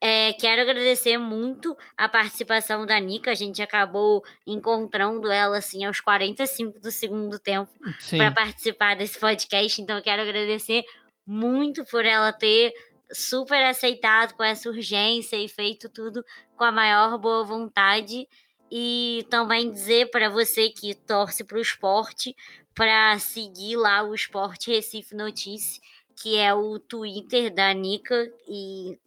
É, 0.00 0.32
quero 0.34 0.62
agradecer 0.62 1.16
muito 1.16 1.76
a 1.96 2.08
participação 2.08 2.84
da 2.84 2.98
Nica. 3.00 3.30
A 3.30 3.34
gente 3.34 3.62
acabou 3.62 4.22
encontrando 4.46 5.30
ela 5.30 5.58
assim 5.58 5.84
aos 5.84 6.00
45 6.00 6.78
do 6.78 6.90
segundo 6.90 7.38
tempo 7.38 7.72
para 8.10 8.30
participar 8.30 8.96
desse 8.96 9.18
podcast. 9.18 9.80
Então, 9.80 10.00
quero 10.02 10.22
agradecer 10.22 10.84
muito 11.26 11.84
por 11.86 12.04
ela 12.04 12.32
ter 12.32 12.72
super 13.12 13.64
aceitado 13.64 14.34
com 14.34 14.42
essa 14.42 14.68
urgência 14.68 15.36
e 15.36 15.48
feito 15.48 15.88
tudo 15.88 16.24
com 16.56 16.64
a 16.64 16.72
maior 16.72 17.16
boa 17.16 17.44
vontade. 17.44 18.28
E 18.70 19.26
também 19.30 19.70
dizer 19.70 20.10
para 20.10 20.28
você 20.28 20.68
que 20.68 20.94
torce 20.94 21.44
para 21.44 21.58
o 21.58 21.62
esporte, 21.62 22.34
para 22.74 23.18
seguir 23.18 23.76
lá 23.76 24.02
o 24.02 24.14
Esporte 24.14 24.70
Recife 24.70 25.14
Notícia, 25.14 25.80
que 26.16 26.36
é 26.36 26.52
o 26.52 26.78
Twitter 26.78 27.54
da 27.54 27.72
Nica 27.72 28.30
e 28.48 28.98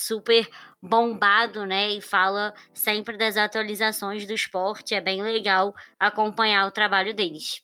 super 0.00 0.48
bombado, 0.82 1.64
né? 1.64 1.90
E 1.90 2.00
fala 2.00 2.54
sempre 2.72 3.16
das 3.16 3.36
atualizações 3.36 4.26
do 4.26 4.32
esporte. 4.32 4.94
É 4.94 5.00
bem 5.00 5.22
legal 5.22 5.74
acompanhar 5.98 6.66
o 6.66 6.70
trabalho 6.70 7.14
deles. 7.14 7.62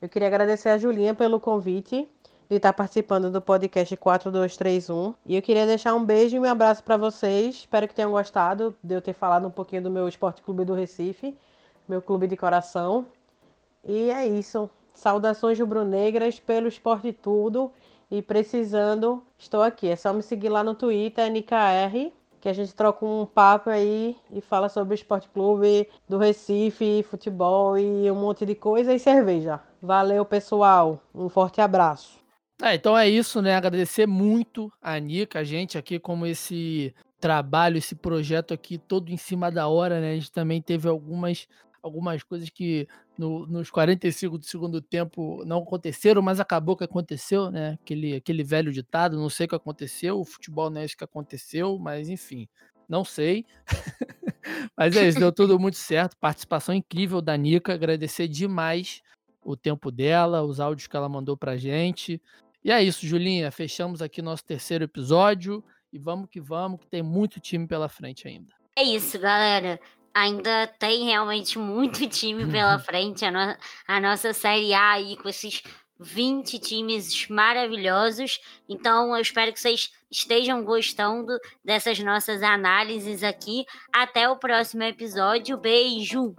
Eu 0.00 0.08
queria 0.08 0.28
agradecer 0.28 0.68
a 0.68 0.78
Julinha 0.78 1.14
pelo 1.14 1.40
convite 1.40 2.08
de 2.48 2.56
estar 2.56 2.72
participando 2.72 3.30
do 3.30 3.42
podcast 3.42 3.94
4231. 3.96 5.14
E 5.26 5.36
eu 5.36 5.42
queria 5.42 5.66
deixar 5.66 5.94
um 5.94 6.04
beijo 6.04 6.36
e 6.36 6.38
um 6.40 6.44
abraço 6.44 6.82
para 6.82 6.96
vocês. 6.96 7.56
Espero 7.56 7.86
que 7.86 7.94
tenham 7.94 8.10
gostado 8.10 8.74
de 8.82 8.94
eu 8.94 9.02
ter 9.02 9.12
falado 9.12 9.46
um 9.46 9.50
pouquinho 9.50 9.82
do 9.82 9.90
meu 9.90 10.08
Esporte 10.08 10.40
Clube 10.40 10.64
do 10.64 10.72
Recife, 10.72 11.36
meu 11.86 12.00
clube 12.00 12.26
de 12.26 12.36
coração. 12.36 13.06
E 13.84 14.10
é 14.10 14.26
isso. 14.26 14.70
Saudações 14.94 15.58
rubro-negras 15.58 16.40
pelo 16.40 16.68
esporte 16.68 17.12
tudo. 17.12 17.70
E 18.10 18.22
precisando, 18.22 19.22
estou 19.38 19.62
aqui. 19.62 19.88
É 19.88 19.96
só 19.96 20.12
me 20.12 20.22
seguir 20.22 20.48
lá 20.48 20.64
no 20.64 20.74
Twitter, 20.74 21.30
NKR, 21.30 22.12
que 22.40 22.48
a 22.48 22.52
gente 22.52 22.74
troca 22.74 23.04
um 23.04 23.26
papo 23.26 23.68
aí 23.68 24.16
e 24.32 24.40
fala 24.40 24.68
sobre 24.68 24.94
o 24.94 24.96
Esporte 24.96 25.28
Clube 25.28 25.88
do 26.08 26.18
Recife, 26.18 27.04
futebol 27.08 27.76
e 27.78 28.10
um 28.10 28.14
monte 28.14 28.46
de 28.46 28.54
coisa 28.54 28.94
e 28.94 28.98
cerveja. 28.98 29.60
Valeu, 29.82 30.24
pessoal. 30.24 31.02
Um 31.14 31.28
forte 31.28 31.60
abraço. 31.60 32.18
É, 32.62 32.74
então 32.74 32.96
é 32.98 33.08
isso, 33.08 33.40
né? 33.40 33.54
Agradecer 33.54 34.06
muito 34.06 34.72
a 34.82 34.94
Anica, 34.94 35.38
a 35.38 35.44
gente 35.44 35.78
aqui, 35.78 35.98
como 35.98 36.26
esse 36.26 36.92
trabalho, 37.20 37.78
esse 37.78 37.94
projeto 37.94 38.54
aqui 38.54 38.78
todo 38.78 39.10
em 39.10 39.16
cima 39.16 39.50
da 39.50 39.68
hora, 39.68 40.00
né? 40.00 40.12
A 40.12 40.14
gente 40.14 40.32
também 40.32 40.60
teve 40.60 40.88
algumas, 40.88 41.46
algumas 41.82 42.22
coisas 42.22 42.50
que 42.50 42.88
no, 43.16 43.46
nos 43.46 43.70
45 43.70 44.38
do 44.38 44.44
segundo 44.44 44.80
tempo 44.80 45.42
não 45.44 45.62
aconteceram, 45.62 46.22
mas 46.22 46.40
acabou 46.40 46.76
que 46.76 46.84
aconteceu, 46.84 47.50
né? 47.50 47.78
Aquele, 47.82 48.16
aquele 48.16 48.42
velho 48.42 48.72
ditado, 48.72 49.16
não 49.16 49.30
sei 49.30 49.46
o 49.46 49.48
que 49.48 49.54
aconteceu, 49.54 50.20
o 50.20 50.24
futebol 50.24 50.70
não 50.70 50.80
é 50.80 50.84
isso 50.84 50.96
que 50.96 51.04
aconteceu, 51.04 51.78
mas 51.78 52.08
enfim, 52.08 52.48
não 52.88 53.04
sei. 53.04 53.44
mas 54.76 54.96
é 54.96 55.08
isso, 55.08 55.18
deu 55.18 55.32
tudo 55.32 55.58
muito 55.58 55.76
certo. 55.76 56.16
Participação 56.16 56.74
incrível 56.74 57.20
da 57.20 57.36
Nica, 57.36 57.74
agradecer 57.74 58.28
demais 58.28 59.02
o 59.42 59.56
tempo 59.56 59.90
dela, 59.90 60.42
os 60.42 60.60
áudios 60.60 60.86
que 60.86 60.96
ela 60.96 61.08
mandou 61.08 61.36
pra 61.36 61.56
gente. 61.56 62.20
E 62.64 62.70
é 62.70 62.82
isso, 62.82 63.06
Julinha. 63.06 63.50
Fechamos 63.50 64.02
aqui 64.02 64.20
nosso 64.20 64.44
terceiro 64.44 64.84
episódio 64.84 65.64
e 65.92 65.98
vamos 65.98 66.28
que 66.28 66.40
vamos, 66.40 66.80
que 66.80 66.86
tem 66.86 67.02
muito 67.02 67.40
time 67.40 67.66
pela 67.66 67.88
frente 67.88 68.26
ainda. 68.28 68.54
É 68.76 68.82
isso, 68.82 69.18
galera. 69.18 69.80
Ainda 70.14 70.66
tem 70.78 71.04
realmente 71.04 71.58
muito 71.58 72.06
time 72.08 72.50
pela 72.50 72.78
frente. 72.78 73.24
A, 73.24 73.30
no 73.30 73.56
a 73.86 74.00
nossa 74.00 74.32
Série 74.32 74.74
A 74.74 74.92
aí 74.92 75.16
com 75.16 75.28
esses 75.28 75.62
20 76.00 76.58
times 76.58 77.28
maravilhosos. 77.28 78.40
Então, 78.68 79.14
eu 79.14 79.20
espero 79.20 79.52
que 79.52 79.60
vocês 79.60 79.92
estejam 80.10 80.64
gostando 80.64 81.38
dessas 81.64 81.98
nossas 81.98 82.42
análises 82.42 83.22
aqui. 83.22 83.64
Até 83.92 84.28
o 84.28 84.36
próximo 84.36 84.84
episódio. 84.84 85.56
Beijo! 85.56 86.34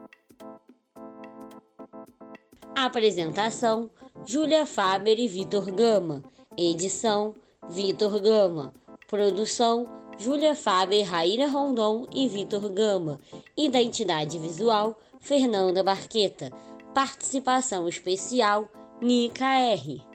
Apresentação 2.76 3.90
Júlia 4.26 4.66
Faber 4.66 5.20
e 5.20 5.28
Vitor 5.28 5.72
Gama. 5.72 6.24
Edição: 6.58 7.36
Vitor 7.70 8.20
Gama. 8.22 8.74
Produção: 9.08 9.99
Júlia 10.20 10.54
Faber, 10.54 11.04
Raíra 11.04 11.48
Rondon 11.48 12.06
e 12.14 12.28
Vitor 12.28 12.68
Gama. 12.68 13.22
Identidade 13.56 14.38
visual: 14.38 15.00
Fernanda 15.22 15.82
Barqueta. 15.82 16.52
Participação 16.94 17.88
especial: 17.88 18.68
Nica 19.02 19.46
R. 19.46 20.09